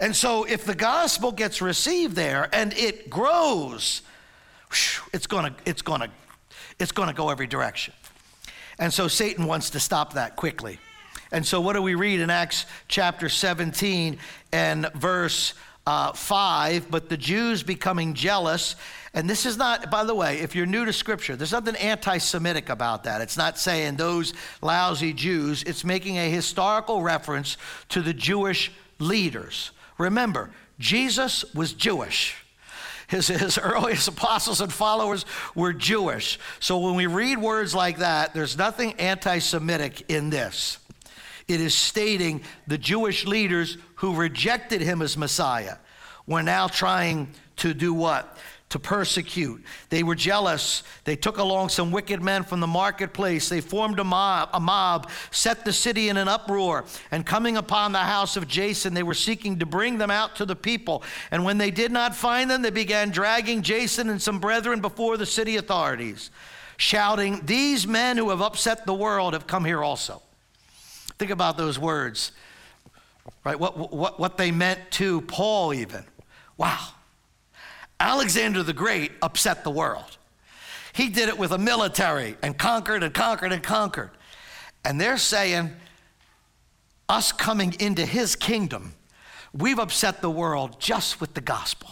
And 0.00 0.16
so, 0.16 0.44
if 0.44 0.64
the 0.64 0.74
gospel 0.74 1.30
gets 1.30 1.60
received 1.60 2.16
there 2.16 2.48
and 2.54 2.72
it 2.72 3.10
grows, 3.10 4.00
it's 5.12 5.26
gonna, 5.26 5.54
it's 5.66 5.82
gonna, 5.82 6.08
it's 6.78 6.90
gonna 6.90 7.12
go 7.12 7.28
every 7.28 7.46
direction. 7.46 7.92
And 8.78 8.90
so, 8.92 9.08
Satan 9.08 9.44
wants 9.44 9.68
to 9.70 9.80
stop 9.80 10.14
that 10.14 10.36
quickly. 10.36 10.78
And 11.30 11.46
so, 11.46 11.60
what 11.60 11.74
do 11.74 11.82
we 11.82 11.94
read 11.96 12.20
in 12.20 12.30
Acts 12.30 12.64
chapter 12.88 13.28
17 13.28 14.16
and 14.52 14.90
verse 14.94 15.52
uh, 15.86 16.14
5? 16.14 16.90
But 16.90 17.10
the 17.10 17.18
Jews 17.18 17.62
becoming 17.62 18.14
jealous, 18.14 18.76
and 19.12 19.28
this 19.28 19.44
is 19.44 19.58
not, 19.58 19.90
by 19.90 20.04
the 20.04 20.14
way, 20.14 20.38
if 20.38 20.54
you're 20.56 20.64
new 20.64 20.86
to 20.86 20.94
Scripture, 20.94 21.36
there's 21.36 21.52
nothing 21.52 21.76
anti 21.76 22.16
Semitic 22.16 22.70
about 22.70 23.04
that. 23.04 23.20
It's 23.20 23.36
not 23.36 23.58
saying 23.58 23.96
those 23.96 24.32
lousy 24.62 25.12
Jews, 25.12 25.62
it's 25.64 25.84
making 25.84 26.16
a 26.16 26.30
historical 26.30 27.02
reference 27.02 27.58
to 27.90 28.00
the 28.00 28.14
Jewish 28.14 28.72
leaders 28.98 29.72
Remember, 30.00 30.50
Jesus 30.78 31.44
was 31.54 31.74
Jewish. 31.74 32.34
His, 33.06 33.28
his 33.28 33.58
earliest 33.58 34.08
apostles 34.08 34.62
and 34.62 34.72
followers 34.72 35.26
were 35.54 35.74
Jewish. 35.74 36.38
So 36.58 36.78
when 36.78 36.94
we 36.94 37.06
read 37.06 37.38
words 37.38 37.74
like 37.74 37.98
that, 37.98 38.32
there's 38.32 38.56
nothing 38.56 38.94
anti 38.94 39.40
Semitic 39.40 40.10
in 40.10 40.30
this. 40.30 40.78
It 41.48 41.60
is 41.60 41.74
stating 41.74 42.42
the 42.66 42.78
Jewish 42.78 43.26
leaders 43.26 43.76
who 43.96 44.14
rejected 44.14 44.80
him 44.80 45.02
as 45.02 45.18
Messiah 45.18 45.76
were 46.26 46.42
now 46.42 46.68
trying 46.68 47.28
to 47.56 47.74
do 47.74 47.92
what? 47.92 48.38
To 48.70 48.78
persecute. 48.78 49.62
They 49.88 50.02
were 50.02 50.14
jealous. 50.14 50.84
They 51.04 51.16
took 51.16 51.38
along 51.38 51.68
some 51.68 51.90
wicked 51.90 52.22
men 52.22 52.44
from 52.44 52.60
the 52.60 52.66
marketplace. 52.68 53.48
They 53.48 53.60
formed 53.60 53.98
a 53.98 54.04
mob, 54.04 54.50
a 54.52 54.60
mob, 54.60 55.10
set 55.32 55.64
the 55.64 55.72
city 55.72 56.08
in 56.08 56.16
an 56.16 56.28
uproar. 56.28 56.84
And 57.10 57.26
coming 57.26 57.56
upon 57.56 57.92
the 57.92 57.98
house 57.98 58.36
of 58.36 58.46
Jason, 58.46 58.94
they 58.94 59.02
were 59.02 59.14
seeking 59.14 59.58
to 59.58 59.66
bring 59.66 59.98
them 59.98 60.10
out 60.10 60.36
to 60.36 60.46
the 60.46 60.54
people. 60.54 61.02
And 61.32 61.44
when 61.44 61.58
they 61.58 61.72
did 61.72 61.90
not 61.90 62.14
find 62.14 62.48
them, 62.48 62.62
they 62.62 62.70
began 62.70 63.10
dragging 63.10 63.62
Jason 63.62 64.08
and 64.08 64.22
some 64.22 64.38
brethren 64.38 64.80
before 64.80 65.16
the 65.16 65.26
city 65.26 65.56
authorities, 65.56 66.30
shouting, 66.76 67.44
These 67.44 67.88
men 67.88 68.16
who 68.16 68.30
have 68.30 68.40
upset 68.40 68.86
the 68.86 68.94
world 68.94 69.32
have 69.32 69.48
come 69.48 69.64
here 69.64 69.82
also. 69.82 70.22
Think 71.18 71.32
about 71.32 71.58
those 71.58 71.76
words, 71.76 72.30
right? 73.42 73.58
What, 73.58 73.76
what, 73.90 74.20
what 74.20 74.36
they 74.36 74.52
meant 74.52 74.92
to 74.92 75.22
Paul, 75.22 75.74
even. 75.74 76.04
Wow. 76.56 76.78
Alexander 78.00 78.62
the 78.62 78.72
Great 78.72 79.12
upset 79.22 79.62
the 79.62 79.70
world. 79.70 80.16
He 80.92 81.08
did 81.08 81.28
it 81.28 81.38
with 81.38 81.52
a 81.52 81.58
military 81.58 82.36
and 82.42 82.58
conquered 82.58 83.02
and 83.02 83.14
conquered 83.14 83.52
and 83.52 83.62
conquered. 83.62 84.10
And 84.84 85.00
they're 85.00 85.18
saying, 85.18 85.70
us 87.08 87.30
coming 87.32 87.74
into 87.78 88.06
his 88.06 88.34
kingdom, 88.34 88.94
we've 89.52 89.78
upset 89.78 90.22
the 90.22 90.30
world 90.30 90.80
just 90.80 91.20
with 91.20 91.34
the 91.34 91.40
gospel, 91.40 91.90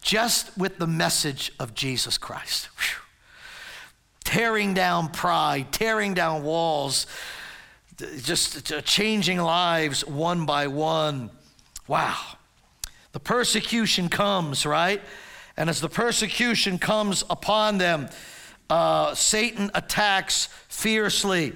just 0.00 0.56
with 0.56 0.78
the 0.78 0.86
message 0.86 1.52
of 1.60 1.74
Jesus 1.74 2.18
Christ. 2.18 2.66
Whew. 2.78 3.02
Tearing 4.24 4.72
down 4.74 5.10
pride, 5.10 5.70
tearing 5.70 6.14
down 6.14 6.42
walls, 6.42 7.06
just 8.22 8.72
changing 8.84 9.38
lives 9.38 10.04
one 10.04 10.46
by 10.46 10.66
one. 10.66 11.30
Wow. 11.86 12.18
The 13.12 13.20
persecution 13.20 14.08
comes, 14.08 14.66
right? 14.66 15.00
And 15.56 15.70
as 15.70 15.80
the 15.80 15.88
persecution 15.88 16.78
comes 16.78 17.22
upon 17.30 17.78
them, 17.78 18.08
uh, 18.68 19.14
Satan 19.14 19.70
attacks 19.74 20.48
fiercely. 20.68 21.52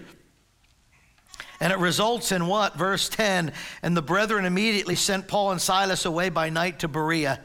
And 1.60 1.72
it 1.72 1.78
results 1.78 2.30
in 2.30 2.46
what? 2.46 2.76
Verse 2.76 3.08
10 3.08 3.52
And 3.82 3.96
the 3.96 4.02
brethren 4.02 4.44
immediately 4.44 4.94
sent 4.94 5.26
Paul 5.26 5.50
and 5.50 5.60
Silas 5.60 6.04
away 6.04 6.28
by 6.28 6.50
night 6.50 6.80
to 6.80 6.88
Berea. 6.88 7.40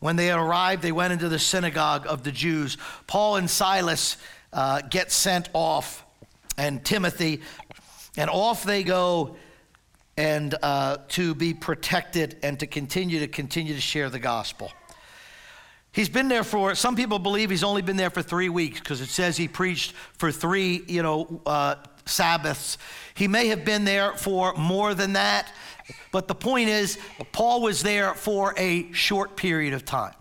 When 0.00 0.16
they 0.16 0.32
arrived, 0.32 0.82
they 0.82 0.92
went 0.92 1.12
into 1.12 1.28
the 1.28 1.38
synagogue 1.38 2.06
of 2.08 2.24
the 2.24 2.32
Jews. 2.32 2.76
Paul 3.06 3.36
and 3.36 3.48
Silas 3.48 4.16
uh, 4.52 4.80
get 4.80 5.12
sent 5.12 5.48
off, 5.52 6.04
and 6.56 6.84
Timothy, 6.84 7.40
and 8.16 8.28
off 8.28 8.64
they 8.64 8.82
go 8.82 9.36
and 10.16 10.54
uh, 10.62 10.98
to 11.08 11.34
be 11.34 11.54
protected 11.54 12.36
and 12.42 12.58
to 12.60 12.66
continue 12.66 13.20
to 13.20 13.28
continue 13.28 13.74
to 13.74 13.80
share 13.80 14.10
the 14.10 14.18
gospel. 14.18 14.72
He's 15.92 16.08
been 16.08 16.28
there 16.28 16.42
for, 16.42 16.74
some 16.74 16.96
people 16.96 17.18
believe 17.18 17.50
he's 17.50 17.62
only 17.62 17.82
been 17.82 17.98
there 17.98 18.08
for 18.08 18.22
three 18.22 18.48
weeks 18.48 18.80
because 18.80 19.02
it 19.02 19.10
says 19.10 19.36
he 19.36 19.46
preached 19.46 19.92
for 20.16 20.32
three, 20.32 20.82
you 20.88 21.02
know, 21.02 21.42
uh, 21.44 21.76
Sabbaths. 22.06 22.78
He 23.14 23.28
may 23.28 23.48
have 23.48 23.64
been 23.64 23.84
there 23.84 24.14
for 24.14 24.54
more 24.54 24.94
than 24.94 25.12
that, 25.12 25.52
but 26.10 26.28
the 26.28 26.34
point 26.34 26.70
is, 26.70 26.98
Paul 27.32 27.60
was 27.60 27.82
there 27.82 28.14
for 28.14 28.54
a 28.56 28.90
short 28.92 29.36
period 29.36 29.74
of 29.74 29.84
time. 29.84 30.14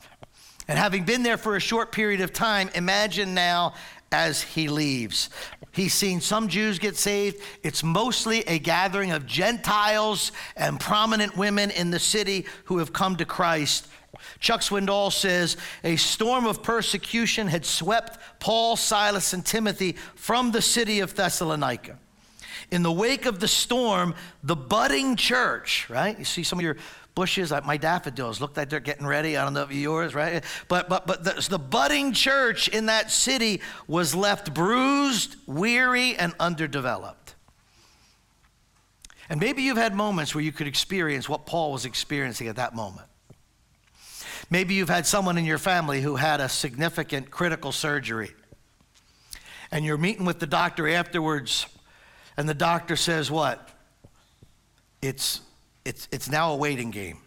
And 0.67 0.77
having 0.77 1.05
been 1.05 1.23
there 1.23 1.37
for 1.37 1.55
a 1.55 1.59
short 1.59 1.91
period 1.91 2.21
of 2.21 2.33
time, 2.33 2.69
imagine 2.75 3.33
now 3.33 3.73
as 4.11 4.41
he 4.41 4.67
leaves. 4.67 5.29
He's 5.71 5.93
seen 5.93 6.19
some 6.19 6.49
Jews 6.49 6.79
get 6.79 6.97
saved. 6.97 7.41
It's 7.63 7.81
mostly 7.81 8.41
a 8.41 8.59
gathering 8.59 9.11
of 9.11 9.25
Gentiles 9.25 10.33
and 10.57 10.79
prominent 10.79 11.37
women 11.37 11.71
in 11.71 11.91
the 11.91 11.99
city 11.99 12.45
who 12.65 12.79
have 12.79 12.91
come 12.91 13.15
to 13.15 13.25
Christ 13.25 13.87
Chuck 14.39 14.61
Swindoll 14.61 15.11
says 15.11 15.57
a 15.83 15.95
storm 15.95 16.45
of 16.45 16.63
persecution 16.63 17.47
had 17.47 17.65
swept 17.65 18.19
Paul, 18.39 18.75
Silas, 18.75 19.33
and 19.33 19.45
Timothy 19.45 19.93
from 20.15 20.51
the 20.51 20.61
city 20.61 20.99
of 20.99 21.15
Thessalonica. 21.15 21.97
In 22.71 22.83
the 22.83 22.91
wake 22.91 23.25
of 23.25 23.39
the 23.39 23.47
storm, 23.47 24.15
the 24.43 24.55
budding 24.55 25.15
church, 25.15 25.89
right? 25.89 26.17
You 26.17 26.25
see 26.25 26.43
some 26.43 26.59
of 26.59 26.63
your 26.63 26.77
bushes, 27.15 27.51
my 27.65 27.77
daffodils 27.77 28.39
look 28.39 28.55
like 28.55 28.69
they're 28.69 28.79
getting 28.79 29.05
ready. 29.05 29.35
I 29.35 29.43
don't 29.43 29.53
know 29.53 29.63
if 29.63 29.71
yours, 29.71 30.15
right? 30.15 30.43
But 30.67 30.87
but 30.87 31.05
but 31.05 31.23
the, 31.23 31.47
the 31.49 31.59
budding 31.59 32.13
church 32.13 32.67
in 32.67 32.85
that 32.85 33.11
city 33.11 33.61
was 33.87 34.15
left 34.15 34.53
bruised, 34.53 35.35
weary, 35.45 36.15
and 36.15 36.33
underdeveloped. 36.39 37.35
And 39.29 39.39
maybe 39.39 39.61
you've 39.61 39.77
had 39.77 39.95
moments 39.95 40.35
where 40.35 40.43
you 40.43 40.51
could 40.51 40.67
experience 40.67 41.29
what 41.29 41.45
Paul 41.45 41.71
was 41.71 41.85
experiencing 41.85 42.47
at 42.47 42.57
that 42.57 42.75
moment. 42.75 43.07
Maybe 44.51 44.73
you've 44.73 44.89
had 44.89 45.07
someone 45.07 45.37
in 45.37 45.45
your 45.45 45.57
family 45.57 46.01
who 46.01 46.17
had 46.17 46.41
a 46.41 46.49
significant 46.49 47.31
critical 47.31 47.71
surgery. 47.71 48.31
And 49.71 49.85
you're 49.85 49.97
meeting 49.97 50.25
with 50.25 50.39
the 50.39 50.45
doctor 50.45 50.89
afterwards, 50.89 51.65
and 52.35 52.49
the 52.49 52.53
doctor 52.53 52.97
says, 52.97 53.31
What? 53.31 53.69
It's, 55.01 55.39
it's, 55.85 56.09
it's 56.11 56.29
now 56.29 56.51
a 56.51 56.57
waiting 56.57 56.91
game. 56.91 57.19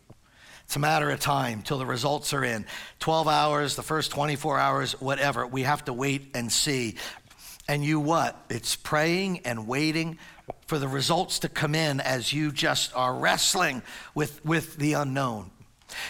It's 0.65 0.77
a 0.77 0.79
matter 0.79 1.11
of 1.11 1.19
time 1.19 1.63
till 1.63 1.79
the 1.79 1.87
results 1.87 2.35
are 2.35 2.45
in. 2.45 2.67
12 3.01 3.27
hours, 3.27 3.75
the 3.75 3.83
first 3.83 4.11
24 4.11 4.59
hours, 4.59 5.01
whatever. 5.01 5.47
We 5.47 5.63
have 5.63 5.83
to 5.87 5.95
wait 5.95 6.31
and 6.35 6.53
see. 6.53 6.97
And 7.67 7.83
you 7.83 8.01
what? 8.01 8.39
It's 8.51 8.77
praying 8.77 9.41
and 9.47 9.67
waiting 9.67 10.19
for 10.67 10.79
the 10.79 10.89
results 10.89 11.39
to 11.41 11.49
come 11.49 11.75
in 11.75 12.01
as 12.01 12.35
you 12.35 12.53
just 12.53 12.95
are 12.95 13.15
wrestling 13.15 13.83
with, 14.15 14.45
with 14.45 14.77
the 14.77 14.93
unknown. 14.93 15.51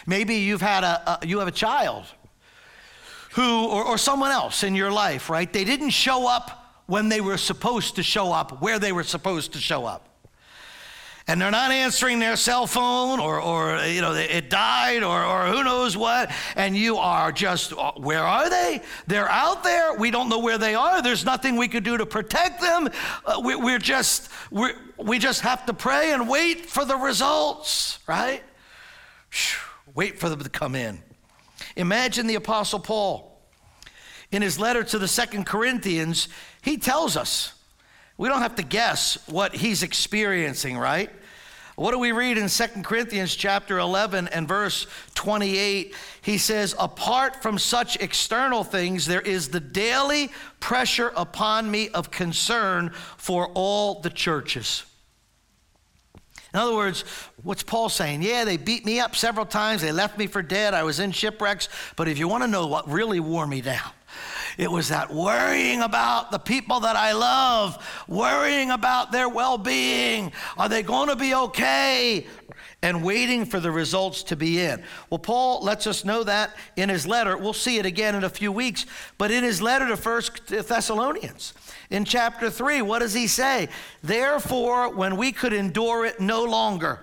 Maybe 0.06 0.36
you've 0.36 0.62
had 0.62 0.84
a, 0.84 1.22
a 1.22 1.26
you 1.26 1.38
have 1.38 1.48
a 1.48 1.52
child 1.52 2.06
who, 3.34 3.66
or, 3.66 3.84
or 3.84 3.98
someone 3.98 4.30
else 4.30 4.62
in 4.62 4.74
your 4.76 4.92
life, 4.92 5.28
right? 5.28 5.52
They 5.52 5.64
didn't 5.64 5.90
show 5.90 6.28
up 6.28 6.82
when 6.86 7.08
they 7.08 7.20
were 7.20 7.36
supposed 7.36 7.96
to 7.96 8.02
show 8.02 8.32
up, 8.32 8.62
where 8.62 8.78
they 8.78 8.92
were 8.92 9.02
supposed 9.02 9.54
to 9.54 9.58
show 9.58 9.86
up. 9.86 10.08
And 11.26 11.40
they're 11.40 11.50
not 11.50 11.70
answering 11.70 12.18
their 12.18 12.36
cell 12.36 12.66
phone, 12.66 13.18
or, 13.18 13.40
or 13.40 13.78
you 13.86 14.02
know, 14.02 14.12
it 14.12 14.50
died, 14.50 15.02
or, 15.02 15.24
or 15.24 15.46
who 15.46 15.64
knows 15.64 15.96
what. 15.96 16.30
And 16.54 16.76
you 16.76 16.98
are 16.98 17.32
just, 17.32 17.72
uh, 17.72 17.92
where 17.92 18.22
are 18.22 18.50
they? 18.50 18.82
They're 19.06 19.30
out 19.30 19.64
there. 19.64 19.94
We 19.94 20.10
don't 20.10 20.28
know 20.28 20.40
where 20.40 20.58
they 20.58 20.74
are. 20.74 21.02
There's 21.02 21.24
nothing 21.24 21.56
we 21.56 21.66
could 21.66 21.82
do 21.82 21.96
to 21.96 22.04
protect 22.04 22.60
them. 22.60 22.90
Uh, 23.24 23.40
we, 23.42 23.56
we're 23.56 23.78
just, 23.78 24.28
we're, 24.50 24.76
we 24.98 25.18
just 25.18 25.40
have 25.40 25.64
to 25.66 25.72
pray 25.72 26.12
and 26.12 26.28
wait 26.28 26.66
for 26.66 26.84
the 26.84 26.96
results, 26.96 28.00
right? 28.06 28.42
Wait 29.94 30.18
for 30.18 30.28
them 30.28 30.40
to 30.40 30.48
come 30.48 30.74
in. 30.74 31.02
Imagine 31.76 32.26
the 32.26 32.34
Apostle 32.34 32.80
Paul. 32.80 33.30
In 34.30 34.42
his 34.42 34.58
letter 34.58 34.82
to 34.82 34.98
the 34.98 35.08
Second 35.08 35.44
Corinthians, 35.46 36.28
he 36.62 36.76
tells 36.76 37.16
us. 37.16 37.52
We 38.16 38.28
don't 38.28 38.42
have 38.42 38.56
to 38.56 38.62
guess 38.62 39.18
what 39.28 39.54
he's 39.56 39.82
experiencing, 39.82 40.78
right? 40.78 41.10
What 41.76 41.90
do 41.90 41.98
we 41.98 42.12
read 42.12 42.38
in 42.38 42.48
Second 42.48 42.84
Corinthians 42.84 43.34
chapter 43.34 43.80
11 43.80 44.28
and 44.28 44.46
verse 44.46 44.86
28? 45.14 45.94
He 46.22 46.38
says, 46.38 46.76
Apart 46.78 47.42
from 47.42 47.58
such 47.58 47.96
external 47.96 48.62
things, 48.62 49.06
there 49.06 49.20
is 49.20 49.48
the 49.48 49.58
daily 49.58 50.30
pressure 50.60 51.12
upon 51.16 51.68
me 51.68 51.88
of 51.88 52.12
concern 52.12 52.90
for 53.16 53.50
all 53.54 54.00
the 54.00 54.10
churches. 54.10 54.84
In 56.54 56.60
other 56.60 56.76
words, 56.76 57.02
what's 57.42 57.64
Paul 57.64 57.88
saying? 57.88 58.22
Yeah, 58.22 58.44
they 58.44 58.56
beat 58.56 58.86
me 58.86 59.00
up 59.00 59.16
several 59.16 59.44
times. 59.44 59.82
They 59.82 59.90
left 59.90 60.16
me 60.16 60.28
for 60.28 60.40
dead. 60.40 60.72
I 60.72 60.84
was 60.84 61.00
in 61.00 61.10
shipwrecks. 61.10 61.68
But 61.96 62.06
if 62.06 62.16
you 62.16 62.28
want 62.28 62.44
to 62.44 62.48
know 62.48 62.68
what 62.68 62.88
really 62.88 63.18
wore 63.18 63.44
me 63.44 63.60
down, 63.60 63.90
it 64.56 64.70
was 64.70 64.90
that 64.90 65.12
worrying 65.12 65.82
about 65.82 66.30
the 66.30 66.38
people 66.38 66.78
that 66.80 66.94
I 66.94 67.12
love, 67.12 67.84
worrying 68.06 68.70
about 68.70 69.10
their 69.10 69.28
well 69.28 69.58
being. 69.58 70.30
Are 70.56 70.68
they 70.68 70.84
going 70.84 71.08
to 71.08 71.16
be 71.16 71.34
okay? 71.34 72.24
And 72.82 73.02
waiting 73.02 73.46
for 73.46 73.58
the 73.58 73.72
results 73.72 74.22
to 74.24 74.36
be 74.36 74.60
in. 74.60 74.80
Well, 75.10 75.18
Paul 75.18 75.62
lets 75.62 75.88
us 75.88 76.04
know 76.04 76.22
that 76.22 76.54
in 76.76 76.88
his 76.88 77.04
letter. 77.04 77.36
We'll 77.36 77.52
see 77.52 77.78
it 77.78 77.86
again 77.86 78.14
in 78.14 78.22
a 78.22 78.28
few 78.28 78.52
weeks. 78.52 78.86
But 79.18 79.32
in 79.32 79.42
his 79.42 79.60
letter 79.60 79.88
to 79.88 79.96
First 79.96 80.46
Thessalonians, 80.46 81.54
in 81.94 82.04
chapter 82.04 82.50
3, 82.50 82.82
what 82.82 82.98
does 82.98 83.14
he 83.14 83.28
say? 83.28 83.68
Therefore, 84.02 84.92
when 84.92 85.16
we 85.16 85.30
could 85.30 85.52
endure 85.52 86.04
it 86.04 86.18
no 86.18 86.42
longer, 86.42 86.98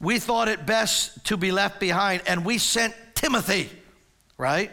we 0.00 0.18
thought 0.18 0.48
it 0.48 0.66
best 0.66 1.24
to 1.26 1.36
be 1.36 1.52
left 1.52 1.78
behind, 1.78 2.22
and 2.26 2.44
we 2.44 2.58
sent 2.58 2.92
Timothy, 3.14 3.70
right? 4.36 4.72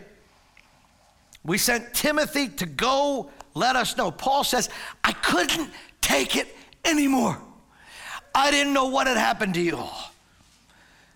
We 1.44 1.60
sent 1.60 1.94
Timothy 1.94 2.48
to 2.50 2.66
go 2.66 3.30
let 3.54 3.76
us 3.76 3.96
know. 3.96 4.10
Paul 4.10 4.44
says, 4.44 4.70
I 5.04 5.12
couldn't 5.12 5.70
take 6.02 6.36
it 6.36 6.48
anymore. 6.84 7.40
I 8.34 8.50
didn't 8.50 8.74
know 8.74 8.86
what 8.86 9.06
had 9.06 9.18
happened 9.18 9.54
to 9.54 9.62
you 9.62 9.78
all. 9.78 10.07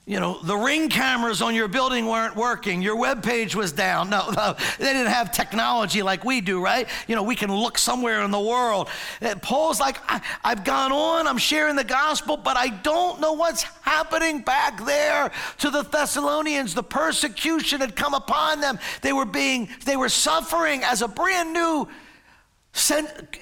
You 0.07 0.19
know, 0.19 0.39
the 0.41 0.57
ring 0.57 0.89
cameras 0.89 1.43
on 1.43 1.53
your 1.53 1.67
building 1.67 2.07
weren't 2.07 2.35
working, 2.35 2.81
your 2.81 2.95
web 2.95 3.21
page 3.21 3.55
was 3.55 3.71
down. 3.71 4.09
No, 4.09 4.29
no, 4.31 4.55
they 4.79 4.85
didn't 4.85 5.11
have 5.11 5.31
technology 5.31 6.01
like 6.01 6.25
we 6.25 6.41
do, 6.41 6.61
right? 6.61 6.89
You 7.07 7.15
know, 7.15 7.21
we 7.21 7.35
can 7.35 7.53
look 7.53 7.77
somewhere 7.77 8.23
in 8.23 8.31
the 8.31 8.39
world. 8.39 8.89
Uh, 9.21 9.35
Paul's 9.41 9.79
like, 9.79 9.97
I, 10.09 10.19
have 10.43 10.63
gone 10.63 10.91
on, 10.91 11.27
I'm 11.27 11.37
sharing 11.37 11.75
the 11.75 11.83
gospel, 11.83 12.35
but 12.35 12.57
I 12.57 12.69
don't 12.69 13.21
know 13.21 13.33
what's 13.33 13.61
happening 13.81 14.41
back 14.41 14.83
there 14.83 15.31
to 15.59 15.69
the 15.69 15.83
Thessalonians. 15.83 16.73
The 16.73 16.83
persecution 16.83 17.79
had 17.79 17.95
come 17.95 18.15
upon 18.15 18.59
them. 18.59 18.79
They 19.03 19.13
were 19.13 19.25
being, 19.25 19.69
they 19.85 19.97
were 19.97 20.09
suffering 20.09 20.83
as 20.83 21.03
a 21.03 21.07
brand 21.07 21.53
new 21.53 21.87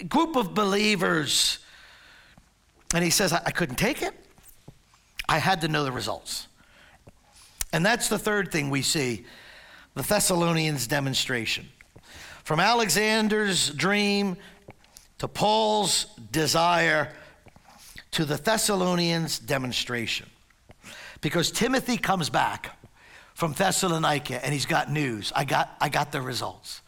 group 0.10 0.36
of 0.36 0.54
believers. 0.54 1.60
And 2.94 3.02
he 3.02 3.12
says, 3.12 3.32
I, 3.32 3.44
I 3.46 3.52
couldn't 3.52 3.78
take 3.78 4.02
it. 4.02 4.14
I 5.30 5.38
had 5.38 5.62
to 5.62 5.68
know 5.70 5.86
the 5.86 5.92
results. 5.92 6.48
And 7.72 7.86
that's 7.86 8.10
the 8.10 8.20
third 8.20 8.52
thing 8.52 8.70
we 8.70 8.82
see 8.82 9.26
the 9.96 10.04
Thessalonians' 10.04 10.88
demonstration. 10.88 11.68
From 12.44 12.60
Alexander's 12.60 13.70
dream 13.72 14.38
to 15.18 15.28
Paul's 15.28 16.06
desire 16.32 17.12
to 18.12 18.26
the 18.26 18.38
Thessalonians' 18.38 19.40
demonstration. 19.40 20.28
Because 21.22 21.52
Timothy 21.52 21.98
comes 21.98 22.30
back 22.30 22.78
from 23.34 23.54
Thessalonica 23.54 24.44
and 24.44 24.54
he's 24.54 24.66
got 24.66 24.92
news. 24.92 25.32
I 25.36 25.44
got, 25.44 25.76
I 25.80 25.90
got 25.90 26.12
the 26.12 26.22
results. 26.22 26.82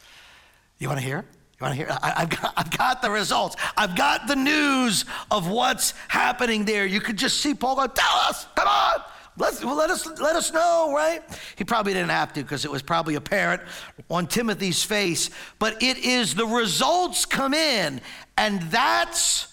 You 0.80 0.88
want 0.88 1.00
to 1.00 1.06
hear? 1.06 1.26
You 1.60 1.65
want 1.65 1.78
to 1.78 1.86
hear? 1.86 1.98
I, 2.02 2.22
have 2.22 2.30
got, 2.30 2.54
I've 2.58 2.78
got 2.78 3.02
the 3.02 3.12
results. 3.12 3.56
I've 3.78 3.96
got 3.96 4.28
the 4.28 4.36
news 4.36 5.06
of 5.30 5.48
what's 5.48 5.94
happening 6.08 6.65
there. 6.65 6.86
You 6.86 7.02
could 7.02 7.17
just 7.17 7.38
see 7.38 7.54
Paul 7.54 7.76
go, 7.76 7.88
Tell 7.88 8.15
us, 8.28 8.48
come 8.56 8.67
on. 8.67 9.02
Let's, 9.42 9.66
well, 9.66 9.76
let, 9.76 9.90
us, 9.90 10.06
let 10.20 10.36
us 10.36 10.54
know, 10.54 10.94
right? 10.94 11.24
He 11.56 11.64
probably 11.64 11.94
didn't 11.94 12.12
have 12.12 12.32
to 12.34 12.44
because 12.44 12.64
it 12.64 12.70
was 12.70 12.84
probably 12.84 13.16
apparent 13.16 13.64
on 14.08 14.28
Timothy's 14.28 14.84
face. 14.84 15.32
But 15.58 15.82
it 15.82 15.98
is 15.98 16.36
the 16.36 16.46
results 16.46 17.26
come 17.26 17.56
in, 17.56 18.02
and 18.38 18.62
that's 18.64 19.52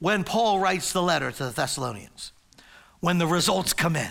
when 0.00 0.24
Paul 0.24 0.58
writes 0.58 0.92
the 0.92 1.02
letter 1.02 1.30
to 1.30 1.44
the 1.44 1.50
Thessalonians, 1.50 2.32
when 2.98 3.18
the 3.18 3.28
results 3.28 3.72
come 3.72 3.94
in. 3.94 4.10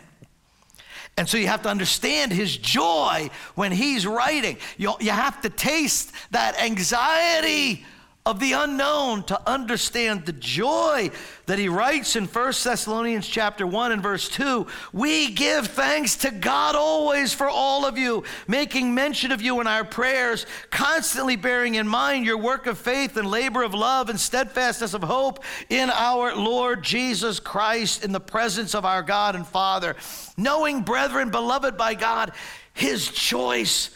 And 1.18 1.28
so 1.28 1.36
you 1.36 1.48
have 1.48 1.64
to 1.64 1.70
understand 1.70 2.32
his 2.32 2.56
joy 2.56 3.30
when 3.56 3.74
he's 3.74 4.08
writing. 4.08 4.56
You, 4.78 4.94
you 5.02 5.12
have 5.12 5.42
to 5.42 5.50
taste 5.50 6.14
that 6.32 6.58
anxiety 6.58 7.86
of 8.24 8.40
the 8.40 8.54
unknown 8.54 9.24
to 9.24 9.50
understand 9.50 10.26
the 10.26 10.34
joy 10.34 11.10
that 11.48 11.58
he 11.58 11.68
writes 11.68 12.16
in 12.16 12.26
1 12.26 12.54
Thessalonians 12.64 13.28
chapter 13.28 13.66
1 13.66 13.92
and 13.92 14.04
verse 14.04 14.30
2 14.30 14.68
we 14.94 15.32
give 15.32 15.68
thanks 15.68 16.16
to 16.18 16.30
God 16.30 16.76
always 16.76 17.34
for 17.34 17.50
all 17.50 17.84
of 17.84 17.98
you 17.98 18.24
making 18.48 18.94
mention 18.94 19.32
of 19.32 19.42
you 19.42 19.60
in 19.60 19.66
our 19.66 19.84
prayers 19.84 20.46
constantly 20.70 21.36
bearing 21.36 21.76
in 21.76 21.88
mind 21.88 22.26
your 22.26 22.38
work 22.38 22.68
of 22.68 22.78
faith 22.78 23.18
and 23.18 23.28
labor 23.28 23.64
of 23.64 23.74
love 23.74 24.08
and 24.08 24.20
steadfastness 24.20 24.94
of 24.94 25.02
hope 25.02 25.44
in 25.70 25.90
our 25.90 26.36
Lord 26.36 26.84
Jesus 26.84 27.40
Christ 27.40 28.04
in 28.04 28.12
the 28.12 28.20
presence 28.20 28.76
of 28.76 28.86
our 28.86 29.02
God 29.02 29.36
and 29.36 29.48
Father 29.48 29.96
knowing 30.38 30.82
brethren 30.82 31.32
beloved 31.32 31.76
by 31.76 31.96
God 31.96 32.34
his 32.74 33.10
choice 33.10 33.90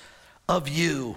of 0.50 0.68
you 0.68 1.16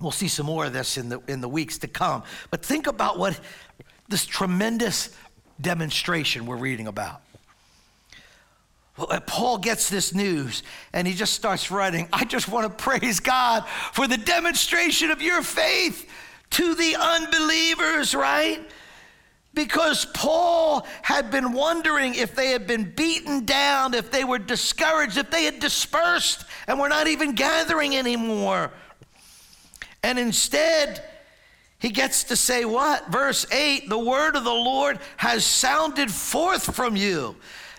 We'll 0.00 0.10
see 0.12 0.28
some 0.28 0.46
more 0.46 0.64
of 0.64 0.72
this 0.72 0.96
in 0.96 1.10
the, 1.10 1.20
in 1.28 1.40
the 1.40 1.48
weeks 1.48 1.78
to 1.78 1.88
come. 1.88 2.22
But 2.50 2.64
think 2.64 2.86
about 2.86 3.18
what 3.18 3.38
this 4.08 4.24
tremendous 4.24 5.10
demonstration 5.60 6.46
we're 6.46 6.56
reading 6.56 6.86
about. 6.86 7.22
Uh, 8.98 9.20
Paul 9.20 9.58
gets 9.58 9.88
this 9.88 10.14
news 10.14 10.62
and 10.92 11.06
he 11.06 11.14
just 11.14 11.34
starts 11.34 11.70
writing, 11.70 12.08
I 12.12 12.24
just 12.24 12.48
want 12.48 12.66
to 12.66 12.82
praise 12.82 13.20
God 13.20 13.66
for 13.92 14.06
the 14.06 14.16
demonstration 14.16 15.10
of 15.10 15.22
your 15.22 15.42
faith 15.42 16.08
to 16.50 16.74
the 16.74 16.96
unbelievers, 16.96 18.14
right? 18.14 18.60
Because 19.52 20.06
Paul 20.06 20.86
had 21.02 21.30
been 21.30 21.52
wondering 21.52 22.14
if 22.14 22.34
they 22.34 22.50
had 22.50 22.66
been 22.66 22.90
beaten 22.90 23.44
down, 23.44 23.94
if 23.94 24.10
they 24.10 24.24
were 24.24 24.38
discouraged, 24.38 25.16
if 25.16 25.30
they 25.30 25.44
had 25.44 25.60
dispersed 25.60 26.44
and 26.66 26.78
were 26.78 26.88
not 26.88 27.06
even 27.06 27.34
gathering 27.34 27.96
anymore. 27.96 28.70
And 30.02 30.18
instead, 30.18 31.02
he 31.78 31.90
gets 31.90 32.24
to 32.24 32.36
say 32.36 32.64
what? 32.64 33.08
Verse 33.08 33.46
8 33.50 33.88
the 33.88 33.98
word 33.98 34.36
of 34.36 34.44
the 34.44 34.50
Lord 34.50 34.98
has 35.16 35.44
sounded 35.44 36.10
forth 36.10 36.74
from 36.74 36.96
you. 36.96 37.36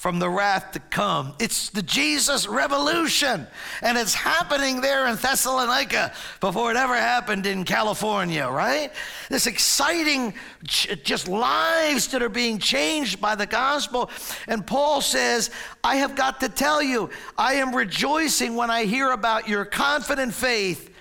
from 0.00 0.18
the 0.18 0.30
wrath 0.30 0.72
to 0.72 0.80
come. 0.80 1.34
It's 1.38 1.68
the 1.68 1.82
Jesus 1.82 2.46
revolution, 2.46 3.46
and 3.82 3.98
it's 3.98 4.14
happening 4.14 4.80
there 4.80 5.06
in 5.06 5.16
Thessalonica 5.16 6.14
before 6.40 6.70
it 6.70 6.78
ever 6.78 6.96
happened 6.96 7.44
in 7.44 7.64
California, 7.64 8.48
right? 8.48 8.94
This 9.28 9.46
exciting, 9.46 10.32
just 10.62 11.28
lives 11.28 12.08
that 12.08 12.22
are 12.22 12.30
being 12.30 12.58
changed 12.58 13.20
by 13.20 13.34
the 13.34 13.44
gospel. 13.44 14.08
And 14.48 14.66
Paul 14.66 15.02
says, 15.02 15.50
I 15.84 15.96
have 15.96 16.14
got 16.14 16.40
to 16.40 16.48
tell 16.48 16.82
you, 16.82 17.10
I 17.36 17.56
am 17.56 17.76
rejoicing 17.76 18.56
when 18.56 18.70
I 18.70 18.86
hear 18.86 19.10
about 19.10 19.50
your 19.50 19.66
confident 19.66 20.32
faith 20.32 20.94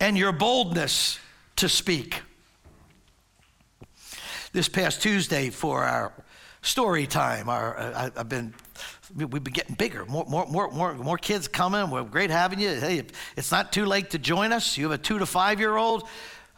and 0.00 0.16
your 0.16 0.30
boldness 0.30 1.18
to 1.56 1.68
speak. 1.68 2.22
This 4.52 4.68
past 4.68 5.02
Tuesday, 5.02 5.50
for 5.50 5.82
our 5.82 6.12
story 6.66 7.06
time. 7.06 7.48
Our, 7.48 7.78
uh, 7.78 8.10
I, 8.16 8.18
have 8.18 8.28
been, 8.28 8.52
we've 9.14 9.30
been 9.30 9.52
getting 9.52 9.76
bigger, 9.76 10.04
more, 10.06 10.26
more, 10.28 10.46
more, 10.46 10.70
more, 10.70 10.94
more 10.94 11.16
kids 11.16 11.46
coming. 11.46 11.90
We're 11.90 12.02
great 12.02 12.30
having 12.30 12.58
you. 12.58 12.70
Hey, 12.70 13.02
it's 13.36 13.52
not 13.52 13.72
too 13.72 13.86
late 13.86 14.10
to 14.10 14.18
join 14.18 14.52
us. 14.52 14.76
You 14.76 14.90
have 14.90 15.00
a 15.00 15.02
two 15.02 15.18
to 15.20 15.26
five 15.26 15.60
year 15.60 15.76
old, 15.76 16.08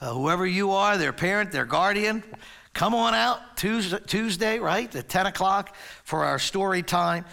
uh, 0.00 0.14
whoever 0.14 0.46
you 0.46 0.70
are, 0.72 0.96
their 0.96 1.12
parent, 1.12 1.52
their 1.52 1.66
guardian. 1.66 2.24
Come 2.72 2.94
on 2.94 3.14
out 3.14 3.56
Tuesday, 3.56 4.58
right, 4.58 4.94
at 4.94 5.08
10 5.08 5.26
o'clock 5.26 5.76
for 6.04 6.24
our 6.24 6.38
story 6.38 6.82
time. 6.82 7.24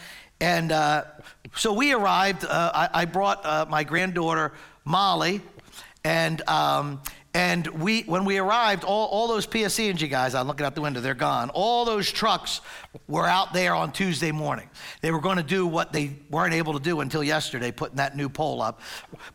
And 0.41 0.71
uh, 0.71 1.05
so 1.55 1.71
we 1.71 1.93
arrived. 1.93 2.43
Uh, 2.43 2.71
I, 2.73 2.89
I, 3.01 3.05
brought 3.05 3.45
uh, 3.45 3.65
my 3.69 3.83
granddaughter, 3.85 4.51
Molly, 4.83 5.41
and 6.03 6.41
um, 6.49 7.01
and 7.35 7.67
we, 7.67 8.03
when 8.03 8.23
we 8.23 8.37
arrived, 8.37 8.85
all, 8.85 9.07
all 9.07 9.27
those 9.27 9.45
PSE&G 9.45 10.07
guys, 10.07 10.33
I'm 10.33 10.47
looking 10.47 10.65
out 10.65 10.73
the 10.73 10.79
window, 10.79 11.01
they're 11.01 11.13
gone. 11.13 11.49
All 11.49 11.83
those 11.83 12.09
trucks 12.09 12.61
were 13.09 13.27
out 13.27 13.51
there 13.51 13.75
on 13.75 13.91
Tuesday 13.91 14.31
morning. 14.31 14.69
They 15.01 15.11
were 15.11 15.19
going 15.19 15.35
to 15.35 15.43
do 15.43 15.67
what 15.67 15.91
they 15.91 16.15
weren't 16.29 16.53
able 16.53 16.71
to 16.71 16.79
do 16.79 17.01
until 17.01 17.21
yesterday, 17.21 17.73
putting 17.73 17.97
that 17.97 18.15
new 18.15 18.29
pole 18.29 18.61
up. 18.61 18.79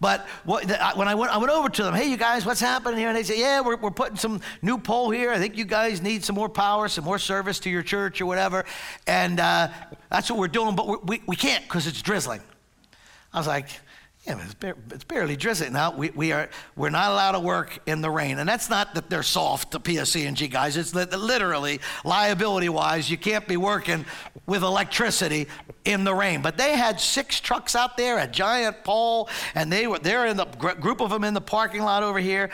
But 0.00 0.26
what, 0.44 0.64
when 0.96 1.08
I 1.08 1.14
went, 1.14 1.30
I 1.30 1.36
went 1.36 1.52
over 1.52 1.68
to 1.68 1.82
them, 1.82 1.92
hey, 1.92 2.08
you 2.08 2.16
guys, 2.16 2.46
what's 2.46 2.58
happening 2.58 2.98
here? 2.98 3.08
And 3.08 3.18
they 3.18 3.22
said, 3.22 3.36
yeah, 3.36 3.60
we're, 3.60 3.76
we're 3.76 3.90
putting 3.90 4.16
some 4.16 4.40
new 4.62 4.78
pole 4.78 5.10
here. 5.10 5.30
I 5.30 5.36
think 5.36 5.58
you 5.58 5.66
guys 5.66 6.00
need 6.00 6.24
some 6.24 6.36
more 6.36 6.48
power, 6.48 6.88
some 6.88 7.04
more 7.04 7.18
service 7.18 7.60
to 7.60 7.70
your 7.70 7.82
church 7.82 8.22
or 8.22 8.24
whatever. 8.24 8.64
And 9.06 9.40
uh, 9.40 9.68
that's 10.10 10.30
what 10.30 10.38
we're 10.38 10.48
doing, 10.48 10.74
but 10.74 11.06
we, 11.06 11.20
we 11.26 11.36
can't 11.36 11.64
because 11.64 11.86
it's 11.86 12.00
drizzling. 12.00 12.40
I 13.34 13.36
was 13.36 13.46
like, 13.46 13.68
yeah, 14.38 14.44
it's, 14.44 14.54
bare, 14.54 14.76
it's, 14.90 15.04
barely 15.04 15.36
drizzling. 15.36 15.72
Now 15.72 15.94
we, 15.94 16.10
we 16.10 16.32
are 16.32 16.48
we're 16.76 16.90
not 16.90 17.10
allowed 17.10 17.32
to 17.32 17.40
work 17.40 17.78
in 17.86 18.00
the 18.00 18.10
rain, 18.10 18.38
and 18.38 18.48
that's 18.48 18.70
not 18.70 18.94
that 18.94 19.10
they're 19.10 19.22
soft, 19.22 19.70
the 19.70 19.80
PSE&G 19.80 20.48
guys. 20.48 20.76
It's 20.76 20.94
literally 20.94 21.80
liability-wise, 22.04 23.10
you 23.10 23.18
can't 23.18 23.46
be 23.46 23.56
working 23.56 24.04
with 24.46 24.62
electricity 24.62 25.48
in 25.84 26.04
the 26.04 26.14
rain. 26.14 26.42
But 26.42 26.56
they 26.56 26.76
had 26.76 27.00
six 27.00 27.40
trucks 27.40 27.74
out 27.74 27.96
there, 27.96 28.18
a 28.18 28.26
giant 28.26 28.84
pole, 28.84 29.28
and 29.54 29.72
they 29.72 29.86
were 29.86 29.98
they're 29.98 30.26
in 30.26 30.36
the 30.36 30.46
group 30.46 31.00
of 31.00 31.10
them 31.10 31.24
in 31.24 31.34
the 31.34 31.40
parking 31.40 31.82
lot 31.82 32.02
over 32.02 32.18
here. 32.18 32.50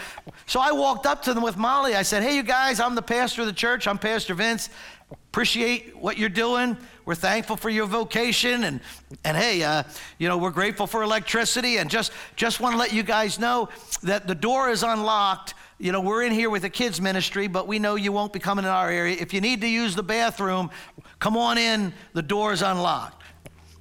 So 0.46 0.60
I 0.60 0.72
walked 0.72 1.06
up 1.06 1.22
to 1.22 1.34
them 1.34 1.42
with 1.42 1.56
Molly. 1.56 1.94
I 1.94 2.02
said, 2.02 2.22
"Hey, 2.22 2.36
you 2.36 2.42
guys, 2.42 2.80
I'm 2.80 2.94
the 2.94 3.02
pastor 3.02 3.42
of 3.42 3.46
the 3.46 3.52
church. 3.52 3.86
I'm 3.86 3.98
Pastor 3.98 4.34
Vince. 4.34 4.70
Appreciate 5.10 5.96
what 5.96 6.18
you're 6.18 6.28
doing." 6.28 6.76
We're 7.04 7.14
thankful 7.14 7.56
for 7.56 7.70
your 7.70 7.86
vocation, 7.86 8.64
and 8.64 8.80
and 9.24 9.36
hey, 9.36 9.62
uh, 9.62 9.84
you 10.18 10.28
know 10.28 10.38
we're 10.38 10.50
grateful 10.50 10.86
for 10.86 11.02
electricity, 11.02 11.76
and 11.76 11.88
just 11.88 12.12
just 12.34 12.58
want 12.58 12.74
to 12.74 12.78
let 12.78 12.92
you 12.92 13.02
guys 13.02 13.38
know 13.38 13.68
that 14.02 14.26
the 14.26 14.34
door 14.34 14.70
is 14.70 14.82
unlocked. 14.82 15.54
You 15.78 15.92
know 15.92 16.00
we're 16.00 16.22
in 16.24 16.32
here 16.32 16.50
with 16.50 16.62
the 16.62 16.70
kids 16.70 17.00
ministry, 17.00 17.46
but 17.46 17.68
we 17.68 17.78
know 17.78 17.94
you 17.94 18.10
won't 18.10 18.32
be 18.32 18.40
coming 18.40 18.64
in 18.64 18.70
our 18.70 18.90
area. 18.90 19.16
If 19.20 19.32
you 19.32 19.40
need 19.40 19.60
to 19.60 19.68
use 19.68 19.94
the 19.94 20.02
bathroom, 20.02 20.70
come 21.20 21.36
on 21.36 21.58
in. 21.58 21.92
The 22.12 22.22
door 22.22 22.52
is 22.52 22.62
unlocked. 22.62 23.22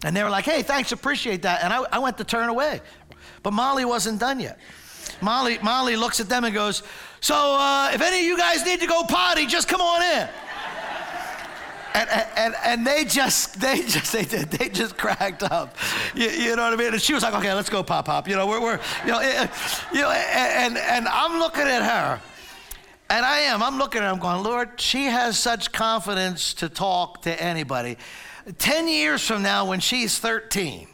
And 0.05 0.15
they 0.15 0.23
were 0.23 0.29
like, 0.29 0.45
hey, 0.45 0.61
thanks, 0.61 0.91
appreciate 0.91 1.41
that. 1.41 1.63
And 1.63 1.73
I, 1.73 1.83
I 1.93 1.97
went 1.97 2.19
to 2.19 2.23
turn 2.23 2.49
away, 2.49 2.79
but 3.41 3.53
Molly 3.53 3.85
wasn't 3.85 4.19
done 4.19 4.39
yet. 4.39 4.59
Molly, 5.19 5.57
Molly 5.63 5.95
looks 5.95 6.19
at 6.19 6.29
them 6.29 6.43
and 6.43 6.53
goes, 6.53 6.83
So 7.21 7.35
uh, 7.35 7.89
if 7.91 8.01
any 8.01 8.19
of 8.19 8.25
you 8.25 8.37
guys 8.37 8.63
need 8.65 8.81
to 8.81 8.87
go 8.87 9.03
potty, 9.03 9.47
just 9.47 9.67
come 9.67 9.81
on 9.81 10.03
in. 10.03 10.29
And, 11.95 12.09
and, 12.35 12.55
and 12.63 12.87
they 12.87 13.05
just 13.05 13.59
they 13.61 13.81
just 13.81 14.11
they, 14.11 14.25
did. 14.25 14.51
They 14.51 14.69
just 14.69 14.97
cracked 14.97 15.43
up. 15.43 15.77
You, 16.13 16.29
you, 16.29 16.55
know 16.55 16.63
what 16.63 16.73
I 16.73 16.75
mean? 16.75 16.93
And 16.93 17.01
she 17.01 17.13
was 17.13 17.23
like 17.23 17.33
okay 17.35 17.53
let's 17.53 17.69
go 17.69 17.83
pop 17.83 18.05
pop. 18.05 18.27
You 18.27 18.35
know 18.35 18.47
we're, 18.47 18.61
we're 18.61 18.79
you 19.05 19.11
know, 19.11 19.19
eh, 19.19 19.43
eh 19.43 19.47
you 19.93 20.01
know 20.01 20.09
eh, 20.09 20.15
eh, 20.15 20.65
and, 20.65 20.77
and 20.77 21.07
I'm 21.07 21.39
looking 21.39 21.63
at 21.63 21.83
her. 21.83 22.21
And 23.07 23.23
I 23.23 23.39
am. 23.41 23.61
I'm 23.61 23.77
looking 23.77 24.01
at 24.01 24.07
her. 24.07 24.11
I'm 24.11 24.19
going 24.19 24.43
Lord 24.43 24.81
she 24.81 25.05
has 25.05 25.39
such 25.39 25.71
confidence 25.71 26.53
to 26.55 26.69
talk 26.69 27.21
to 27.21 27.41
anybody. 27.41 27.97
10 28.57 28.87
years 28.87 29.25
from 29.25 29.41
now 29.41 29.65
when 29.65 29.79
she's 29.79 30.19
13 30.19 30.87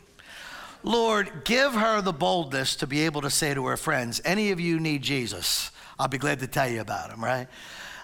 Lord, 0.84 1.44
give 1.44 1.74
her 1.74 2.02
the 2.02 2.14
boldness 2.14 2.76
to 2.78 2.88
be 2.88 3.02
able 3.02 3.22
to 3.22 3.30
say 3.30 3.54
to 3.54 3.66
her 3.68 3.78
friends, 3.78 4.20
any 4.26 4.52
of 4.52 4.60
you 4.60 4.80
need 4.80 5.04
Jesus, 5.04 5.72
I'll 6.00 6.08
be 6.08 6.18
glad 6.18 6.40
to 6.40 6.48
tell 6.48 6.68
you 6.68 6.82
about 6.82 7.12
him, 7.12 7.24
right? 7.24 7.48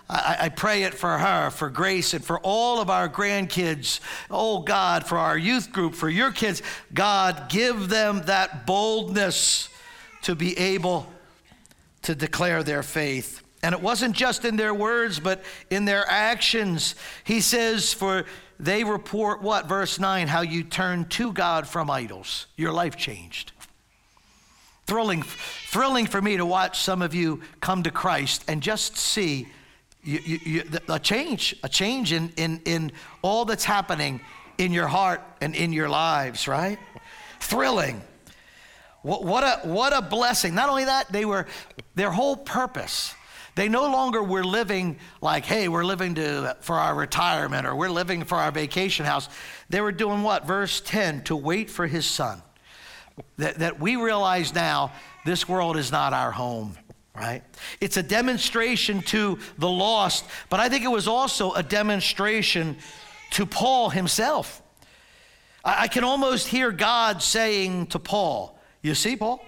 I, 0.10 0.38
I, 0.42 0.50
pray 0.50 0.84
it 0.84 0.94
for 0.94 1.18
her, 1.18 1.50
for 1.50 1.70
Grace, 1.70 2.14
and 2.14 2.24
for 2.24 2.40
all 2.40 2.80
of 2.80 2.90
our 2.90 3.10
grandkids. 3.10 4.00
Oh 4.32 4.60
God, 4.60 5.06
for 5.06 5.18
our 5.18 5.38
youth 5.38 5.72
group, 5.72 5.96
for 5.96 6.10
your 6.10 6.32
kids. 6.32 6.62
God, 6.94 7.50
give 7.50 7.90
them 7.90 8.22
that 8.26 8.66
boldness 8.66 9.70
to 10.22 10.34
be 10.34 10.58
able 10.58 11.12
to 12.04 12.16
declare 12.16 12.64
their 12.64 12.84
faith. 12.84 13.44
And 13.62 13.76
it 13.76 13.82
wasn't 13.82 14.16
just 14.16 14.46
in 14.46 14.56
their 14.56 14.74
words, 14.74 15.20
but 15.20 15.44
in 15.70 15.84
their 15.84 16.06
actions. 16.08 16.96
He 17.26 17.42
says, 17.42 17.94
For 17.94 18.24
they 18.60 18.86
report 18.86 19.42
what? 19.42 19.68
Verse 19.68 20.00
9, 20.00 20.28
how 20.28 20.42
you 20.42 20.64
turned 20.64 21.12
to 21.12 21.34
God 21.34 21.68
from 21.68 21.90
idols. 21.90 22.46
Your 22.56 22.72
life 22.72 22.96
changed. 22.96 23.52
Thrilling, 24.86 25.24
thrilling 25.24 26.06
for 26.06 26.22
me 26.22 26.38
to 26.38 26.46
watch 26.46 26.80
some 26.80 27.02
of 27.02 27.14
you 27.14 27.42
come 27.60 27.84
to 27.84 27.92
Christ 27.92 28.46
and 28.48 28.64
just 28.64 28.96
see 28.96 29.48
you, 30.08 30.20
you, 30.26 30.40
you, 30.46 30.64
a 30.90 31.00
change, 31.00 31.56
a 31.64 31.70
change 31.70 32.14
in, 32.14 32.32
in, 32.38 32.62
in 32.66 32.92
all 33.22 33.46
that's 33.46 33.66
happening 33.66 34.22
in 34.58 34.72
your 34.72 34.88
heart 34.88 35.22
and 35.42 35.56
in 35.56 35.74
your 35.74 35.90
lives, 35.90 36.48
right? 36.48 36.80
Thrilling. 37.40 38.02
What, 39.02 39.24
what, 39.24 39.44
a, 39.44 39.68
what 39.68 39.96
a 39.96 40.02
blessing. 40.02 40.56
Not 40.56 40.70
only 40.70 40.86
that, 40.86 41.12
they 41.12 41.26
were, 41.26 41.48
their 41.96 42.12
whole 42.12 42.36
purpose 42.36 43.14
they 43.58 43.70
no 43.70 43.92
longer 43.92 44.22
were 44.22 44.44
living 44.44 45.00
like, 45.20 45.44
hey, 45.44 45.68
we're 45.68 45.84
living 45.84 46.14
to, 46.16 46.56
for 46.62 46.76
our 46.76 46.94
retirement 46.94 47.66
or 47.66 47.76
we're 47.76 47.90
living 47.90 48.24
for 48.24 48.38
our 48.38 48.52
vacation 48.52 49.04
house. 49.04 49.28
They 49.68 49.82
were 49.82 49.92
doing 49.92 50.22
what? 50.22 50.46
Verse 50.46 50.80
10 50.80 51.24
to 51.24 51.36
wait 51.36 51.72
for 51.72 51.88
his 51.88 52.06
son. 52.06 52.44
That, 53.38 53.56
that 53.56 53.80
we 53.80 53.96
realize 53.96 54.54
now 54.54 54.92
this 55.26 55.50
world 55.50 55.76
is 55.76 55.92
not 55.92 56.14
our 56.14 56.30
home, 56.30 56.78
right? 57.18 57.44
It's 57.82 57.98
a 57.98 58.04
demonstration 58.04 59.02
to 59.04 59.40
the 59.58 59.70
lost, 59.70 60.26
but 60.50 60.60
I 60.60 60.70
think 60.70 60.84
it 60.84 60.92
was 60.92 61.08
also 61.08 61.54
a 61.54 61.64
demonstration 61.64 62.78
to 63.32 63.46
Paul 63.46 63.90
himself. 63.90 64.62
I, 65.66 65.84
I 65.84 65.88
can 65.88 66.04
almost 66.04 66.48
hear 66.48 66.72
God 66.72 67.22
saying 67.22 67.88
to 67.88 68.00
Paul, 68.00 68.60
You 68.82 68.96
see, 68.96 69.16
Paul? 69.16 69.44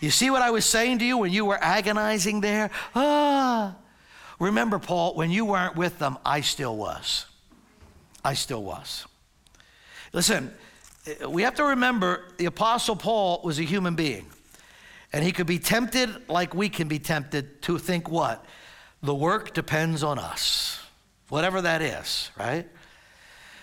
You 0.00 0.10
see 0.10 0.30
what 0.30 0.42
I 0.42 0.50
was 0.50 0.64
saying 0.64 1.00
to 1.00 1.04
you 1.04 1.18
when 1.18 1.32
you 1.32 1.44
were 1.44 1.58
agonizing 1.60 2.40
there? 2.40 2.70
Ah. 2.94 3.74
Remember, 4.38 4.78
Paul, 4.78 5.14
when 5.14 5.32
you 5.32 5.44
weren't 5.44 5.74
with 5.74 5.98
them, 5.98 6.18
I 6.24 6.42
still 6.42 6.76
was. 6.76 7.26
I 8.24 8.34
still 8.34 8.62
was. 8.62 9.06
Listen, 10.12 10.52
we 11.28 11.42
have 11.42 11.56
to 11.56 11.64
remember 11.64 12.24
the 12.36 12.46
Apostle 12.46 12.94
Paul 12.94 13.40
was 13.42 13.58
a 13.58 13.64
human 13.64 13.96
being. 13.96 14.26
And 15.12 15.24
he 15.24 15.32
could 15.32 15.46
be 15.46 15.58
tempted 15.58 16.28
like 16.28 16.54
we 16.54 16.68
can 16.68 16.88
be 16.88 16.98
tempted 16.98 17.62
to 17.62 17.78
think 17.78 18.10
what? 18.10 18.44
The 19.02 19.14
work 19.14 19.54
depends 19.54 20.02
on 20.02 20.18
us, 20.18 20.80
whatever 21.28 21.62
that 21.62 21.82
is, 21.82 22.30
right? 22.38 22.68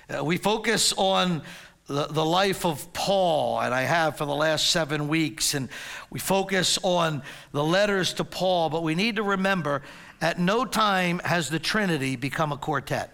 Uh, 0.10 0.24
we 0.24 0.38
focus 0.38 0.94
on 0.98 1.44
the, 1.88 2.08
the 2.08 2.26
life 2.26 2.66
of 2.66 2.92
Paul, 2.94 3.60
and 3.60 3.74
I 3.74 3.82
have 3.84 4.18
for 4.18 4.26
the 4.26 4.36
last 4.36 4.72
seven 4.72 5.08
weeks, 5.08 5.54
and 5.54 5.70
we 6.10 6.20
focus 6.20 6.80
on 6.82 7.22
the 7.52 7.64
letters 7.64 8.14
to 8.14 8.24
Paul, 8.24 8.70
but 8.70 8.82
we 8.82 8.96
need 8.96 9.18
to 9.18 9.24
remember 9.24 9.84
at 10.22 10.40
no 10.40 10.66
time 10.66 11.20
has 11.20 11.50
the 11.50 11.60
Trinity 11.60 12.16
become 12.16 12.52
a 12.52 12.58
quartet. 12.58 13.12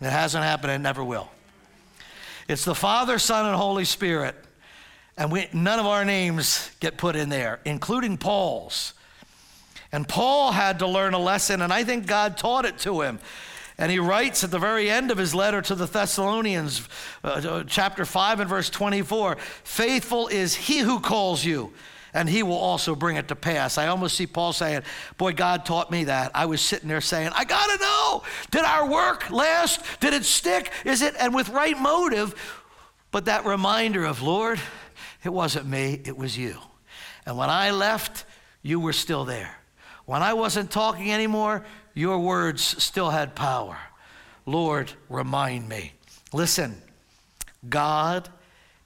It 0.00 0.10
hasn't 0.10 0.44
happened, 0.44 0.72
it 0.72 0.78
never 0.78 1.02
will. 1.02 1.30
It's 2.48 2.64
the 2.64 2.74
Father, 2.74 3.18
Son, 3.18 3.46
and 3.46 3.56
Holy 3.56 3.84
Spirit, 3.84 4.34
and 5.18 5.32
we, 5.32 5.48
none 5.52 5.80
of 5.80 5.86
our 5.86 6.04
names 6.04 6.70
get 6.78 6.96
put 6.96 7.16
in 7.16 7.28
there, 7.28 7.60
including 7.64 8.16
Paul's. 8.16 8.94
And 9.90 10.08
Paul 10.08 10.52
had 10.52 10.78
to 10.78 10.86
learn 10.86 11.12
a 11.12 11.18
lesson, 11.18 11.60
and 11.60 11.72
I 11.72 11.82
think 11.82 12.06
God 12.06 12.38
taught 12.38 12.64
it 12.64 12.78
to 12.78 13.02
him. 13.02 13.18
And 13.78 13.90
he 13.90 13.98
writes 13.98 14.44
at 14.44 14.50
the 14.50 14.58
very 14.58 14.88
end 14.88 15.10
of 15.10 15.18
his 15.18 15.34
letter 15.34 15.60
to 15.62 15.74
the 15.74 15.86
Thessalonians, 15.86 16.88
uh, 17.24 17.64
chapter 17.66 18.04
5 18.04 18.40
and 18.40 18.48
verse 18.48 18.70
24 18.70 19.36
Faithful 19.64 20.28
is 20.28 20.54
he 20.54 20.78
who 20.78 21.00
calls 21.00 21.44
you, 21.44 21.72
and 22.14 22.28
he 22.28 22.44
will 22.44 22.56
also 22.56 22.94
bring 22.94 23.16
it 23.16 23.28
to 23.28 23.36
pass. 23.36 23.76
I 23.76 23.88
almost 23.88 24.16
see 24.16 24.26
Paul 24.26 24.52
saying, 24.52 24.82
Boy, 25.16 25.32
God 25.32 25.64
taught 25.64 25.90
me 25.90 26.04
that. 26.04 26.30
I 26.34 26.46
was 26.46 26.60
sitting 26.60 26.88
there 26.88 27.00
saying, 27.00 27.30
I 27.34 27.44
got 27.44 27.66
to 27.66 27.82
know 27.82 28.22
did 28.52 28.64
our 28.64 28.88
work 28.88 29.30
last? 29.30 29.80
Did 30.00 30.14
it 30.14 30.24
stick? 30.24 30.70
Is 30.84 31.02
it? 31.02 31.14
And 31.18 31.34
with 31.34 31.48
right 31.48 31.78
motive, 31.78 32.34
but 33.10 33.24
that 33.24 33.44
reminder 33.46 34.04
of, 34.04 34.22
Lord, 34.22 34.60
it 35.24 35.30
wasn't 35.30 35.66
me, 35.66 36.00
it 36.04 36.16
was 36.16 36.36
you. 36.36 36.56
And 37.26 37.36
when 37.36 37.50
I 37.50 37.70
left, 37.70 38.24
you 38.62 38.80
were 38.80 38.92
still 38.92 39.24
there. 39.24 39.54
When 40.06 40.22
I 40.22 40.32
wasn't 40.32 40.70
talking 40.70 41.12
anymore, 41.12 41.64
your 41.94 42.18
words 42.18 42.62
still 42.82 43.10
had 43.10 43.34
power. 43.34 43.76
Lord, 44.46 44.90
remind 45.08 45.68
me. 45.68 45.92
Listen, 46.32 46.80
God 47.68 48.28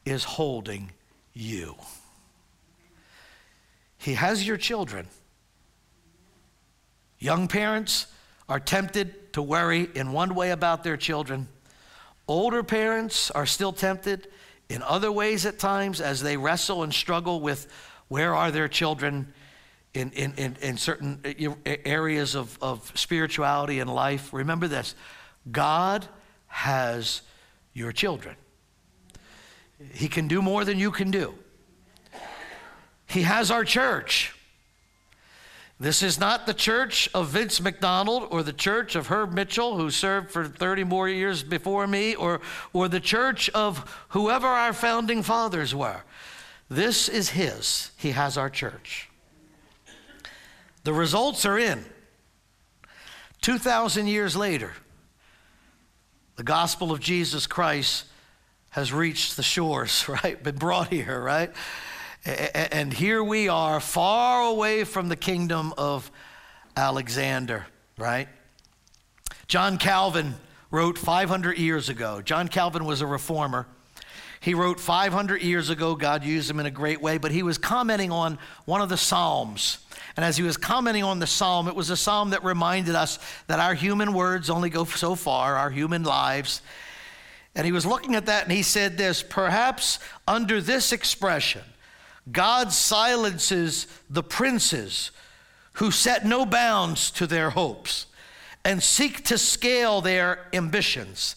is 0.04 0.24
holding 0.24 0.90
you. 1.34 1.76
He 3.98 4.14
has 4.14 4.46
your 4.46 4.56
children. 4.56 5.06
Young 7.18 7.46
parents 7.46 8.08
are 8.48 8.58
tempted 8.58 9.32
to 9.34 9.42
worry 9.42 9.88
in 9.94 10.10
one 10.12 10.34
way 10.34 10.50
about 10.50 10.82
their 10.82 10.96
children. 10.96 11.46
Older 12.26 12.64
parents 12.64 13.30
are 13.30 13.46
still 13.46 13.72
tempted 13.72 14.26
in 14.68 14.82
other 14.82 15.12
ways 15.12 15.46
at 15.46 15.58
times 15.58 16.00
as 16.00 16.22
they 16.22 16.36
wrestle 16.36 16.82
and 16.82 16.92
struggle 16.92 17.40
with 17.40 17.70
where 18.08 18.34
are 18.34 18.50
their 18.50 18.68
children 18.68 19.32
in, 19.94 20.10
in, 20.12 20.32
in, 20.34 20.56
in 20.62 20.76
certain 20.76 21.20
areas 21.66 22.34
of, 22.34 22.58
of 22.62 22.90
spirituality 22.94 23.80
and 23.80 23.92
life, 23.92 24.32
remember 24.32 24.68
this 24.68 24.94
God 25.50 26.06
has 26.46 27.22
your 27.74 27.92
children. 27.92 28.36
He 29.92 30.08
can 30.08 30.28
do 30.28 30.40
more 30.40 30.64
than 30.64 30.78
you 30.78 30.90
can 30.90 31.10
do. 31.10 31.34
He 33.06 33.22
has 33.22 33.50
our 33.50 33.64
church. 33.64 34.34
This 35.82 36.00
is 36.00 36.20
not 36.20 36.46
the 36.46 36.54
church 36.54 37.10
of 37.12 37.30
Vince 37.30 37.60
McDonald 37.60 38.28
or 38.30 38.44
the 38.44 38.52
church 38.52 38.94
of 38.94 39.08
Herb 39.08 39.32
Mitchell, 39.32 39.76
who 39.76 39.90
served 39.90 40.30
for 40.30 40.46
30 40.46 40.84
more 40.84 41.08
years 41.08 41.42
before 41.42 41.88
me, 41.88 42.14
or, 42.14 42.40
or 42.72 42.86
the 42.86 43.00
church 43.00 43.50
of 43.50 44.04
whoever 44.10 44.46
our 44.46 44.72
founding 44.72 45.24
fathers 45.24 45.74
were. 45.74 46.04
This 46.68 47.08
is 47.08 47.30
His. 47.30 47.90
He 47.96 48.12
has 48.12 48.38
our 48.38 48.48
church. 48.48 49.10
The 50.84 50.92
results 50.92 51.44
are 51.44 51.58
in. 51.58 51.84
2,000 53.40 54.06
years 54.06 54.36
later, 54.36 54.74
the 56.36 56.44
gospel 56.44 56.92
of 56.92 57.00
Jesus 57.00 57.48
Christ 57.48 58.04
has 58.70 58.92
reached 58.92 59.36
the 59.36 59.42
shores, 59.42 60.08
right? 60.22 60.40
Been 60.40 60.54
brought 60.54 60.92
here, 60.92 61.20
right? 61.20 61.52
And 62.24 62.92
here 62.92 63.22
we 63.22 63.48
are, 63.48 63.80
far 63.80 64.42
away 64.42 64.84
from 64.84 65.08
the 65.08 65.16
kingdom 65.16 65.74
of 65.76 66.10
Alexander, 66.76 67.66
right? 67.98 68.28
John 69.48 69.76
Calvin 69.76 70.34
wrote 70.70 70.98
500 70.98 71.58
years 71.58 71.88
ago. 71.88 72.22
John 72.22 72.48
Calvin 72.48 72.84
was 72.84 73.00
a 73.00 73.06
reformer. 73.06 73.66
He 74.40 74.54
wrote 74.54 74.80
500 74.80 75.42
years 75.42 75.70
ago. 75.70 75.94
God 75.94 76.24
used 76.24 76.50
him 76.50 76.58
in 76.58 76.66
a 76.66 76.70
great 76.70 77.00
way, 77.00 77.18
but 77.18 77.30
he 77.30 77.42
was 77.42 77.58
commenting 77.58 78.10
on 78.10 78.38
one 78.64 78.80
of 78.80 78.88
the 78.88 78.96
Psalms. 78.96 79.78
And 80.16 80.24
as 80.24 80.36
he 80.36 80.42
was 80.42 80.56
commenting 80.56 81.04
on 81.04 81.18
the 81.18 81.26
psalm, 81.26 81.68
it 81.68 81.74
was 81.74 81.90
a 81.90 81.96
psalm 81.96 82.30
that 82.30 82.44
reminded 82.44 82.94
us 82.94 83.18
that 83.46 83.60
our 83.60 83.74
human 83.74 84.12
words 84.12 84.50
only 84.50 84.68
go 84.68 84.84
so 84.84 85.14
far, 85.14 85.56
our 85.56 85.70
human 85.70 86.02
lives. 86.02 86.60
And 87.54 87.64
he 87.64 87.72
was 87.72 87.86
looking 87.86 88.14
at 88.14 88.26
that 88.26 88.44
and 88.44 88.52
he 88.52 88.62
said 88.62 88.98
this 88.98 89.22
perhaps 89.22 89.98
under 90.26 90.60
this 90.60 90.92
expression, 90.92 91.62
God 92.30 92.72
silences 92.72 93.86
the 94.08 94.22
princes 94.22 95.10
who 95.74 95.90
set 95.90 96.24
no 96.24 96.44
bounds 96.46 97.10
to 97.12 97.26
their 97.26 97.50
hopes 97.50 98.06
and 98.64 98.82
seek 98.82 99.24
to 99.24 99.38
scale 99.38 100.00
their 100.00 100.46
ambitions, 100.52 101.34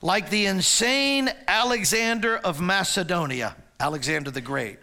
like 0.00 0.30
the 0.30 0.46
insane 0.46 1.30
Alexander 1.46 2.36
of 2.38 2.60
Macedonia, 2.60 3.56
Alexander 3.78 4.30
the 4.30 4.40
Great 4.40 4.78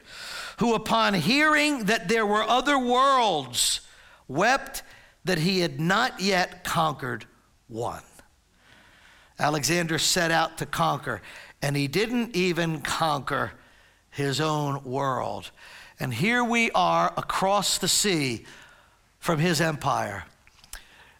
who 0.61 0.75
upon 0.75 1.15
hearing 1.15 1.85
that 1.85 2.07
there 2.07 2.23
were 2.23 2.43
other 2.43 2.77
worlds 2.77 3.81
wept 4.27 4.83
that 5.25 5.39
he 5.39 5.61
had 5.61 5.79
not 5.79 6.19
yet 6.19 6.63
conquered 6.63 7.25
one. 7.67 8.03
Alexander 9.39 9.97
set 9.97 10.29
out 10.29 10.59
to 10.59 10.67
conquer, 10.67 11.19
and 11.63 11.75
he 11.75 11.87
didn't 11.87 12.35
even 12.35 12.79
conquer 12.79 13.53
his 14.11 14.39
own 14.39 14.83
world. 14.83 15.51
And 15.99 16.13
here 16.13 16.43
we 16.43 16.69
are 16.71 17.13
across 17.17 17.77
the 17.77 17.87
sea 17.87 18.45
from 19.19 19.39
his 19.39 19.61
empire, 19.61 20.25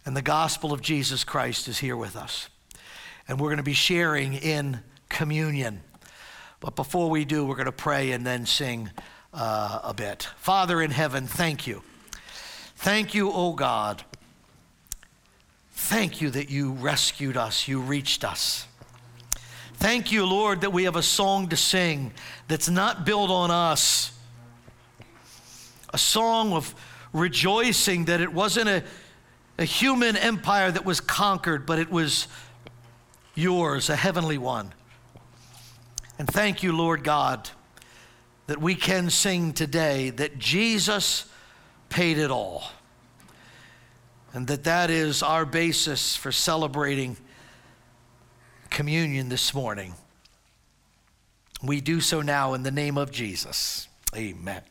and 0.06 0.18
the 0.18 0.22
gospel 0.22 0.74
of 0.74 0.82
Jesus 0.82 1.24
Christ 1.24 1.68
is 1.68 1.80
here 1.80 1.96
with 1.96 2.16
us. 2.16 2.50
And 3.28 3.40
we're 3.40 3.50
going 3.50 3.58
to 3.58 3.64
be 3.64 3.74
sharing 3.74 4.34
in 4.34 4.80
communion. 5.08 5.82
But 6.60 6.76
before 6.76 7.10
we 7.10 7.26
do, 7.26 7.46
we're 7.46 7.56
going 7.56 7.66
to 7.66 7.72
pray 7.72 8.12
and 8.12 8.26
then 8.26 8.46
sing 8.46 8.90
uh, 9.34 9.80
a 9.84 9.94
bit. 9.94 10.28
Father 10.38 10.82
in 10.82 10.92
heaven, 10.92 11.28
thank 11.28 11.68
you. 11.68 11.84
Thank 12.76 13.14
you, 13.14 13.30
O 13.30 13.34
oh 13.36 13.54
God. 13.54 14.04
Thank 15.72 16.22
you 16.22 16.30
that 16.32 16.50
you 16.50 16.72
rescued 16.72 17.38
us, 17.38 17.68
you 17.68 17.80
reached 17.80 18.24
us. 18.24 18.68
Thank 19.82 20.12
you, 20.12 20.28
Lord, 20.28 20.62
that 20.62 20.72
we 20.72 20.84
have 20.84 20.96
a 20.96 21.02
song 21.02 21.48
to 21.48 21.58
sing 21.58 22.14
that's 22.48 22.70
not 22.70 23.04
built 23.04 23.32
on 23.32 23.50
us. 23.50 24.16
A 25.92 25.98
song 25.98 26.54
of 26.54 26.76
rejoicing 27.14 28.06
that 28.06 28.22
it 28.22 28.32
wasn't 28.32 28.70
a, 28.70 28.84
a 29.58 29.66
human 29.66 30.16
empire 30.16 30.70
that 30.72 30.86
was 30.86 31.02
conquered, 31.02 31.66
but 31.66 31.80
it 31.80 31.90
was 31.90 32.28
yours, 33.34 33.90
a 33.90 33.96
heavenly 33.96 34.38
one. 34.38 34.72
And 36.20 36.28
thank 36.28 36.62
you, 36.62 36.78
Lord 36.78 37.04
God, 37.04 37.50
that 38.46 38.62
we 38.62 38.76
can 38.76 39.10
sing 39.10 39.52
today 39.52 40.12
that 40.12 40.38
Jesus 40.38 41.26
paid 41.90 42.20
it 42.20 42.30
all. 42.30 42.66
And 44.32 44.46
that 44.46 44.64
that 44.66 44.92
is 44.92 45.24
our 45.24 45.44
basis 45.44 46.16
for 46.16 46.32
celebrating 46.32 47.18
communion 48.72 49.30
this 49.30 49.54
morning. 49.54 49.94
We 51.62 51.82
do 51.82 52.02
so 52.02 52.22
now 52.22 52.54
in 52.56 52.64
the 52.64 52.72
name 52.72 52.98
of 52.98 53.12
Jesus. 53.12 53.88
Amen. 54.16 54.64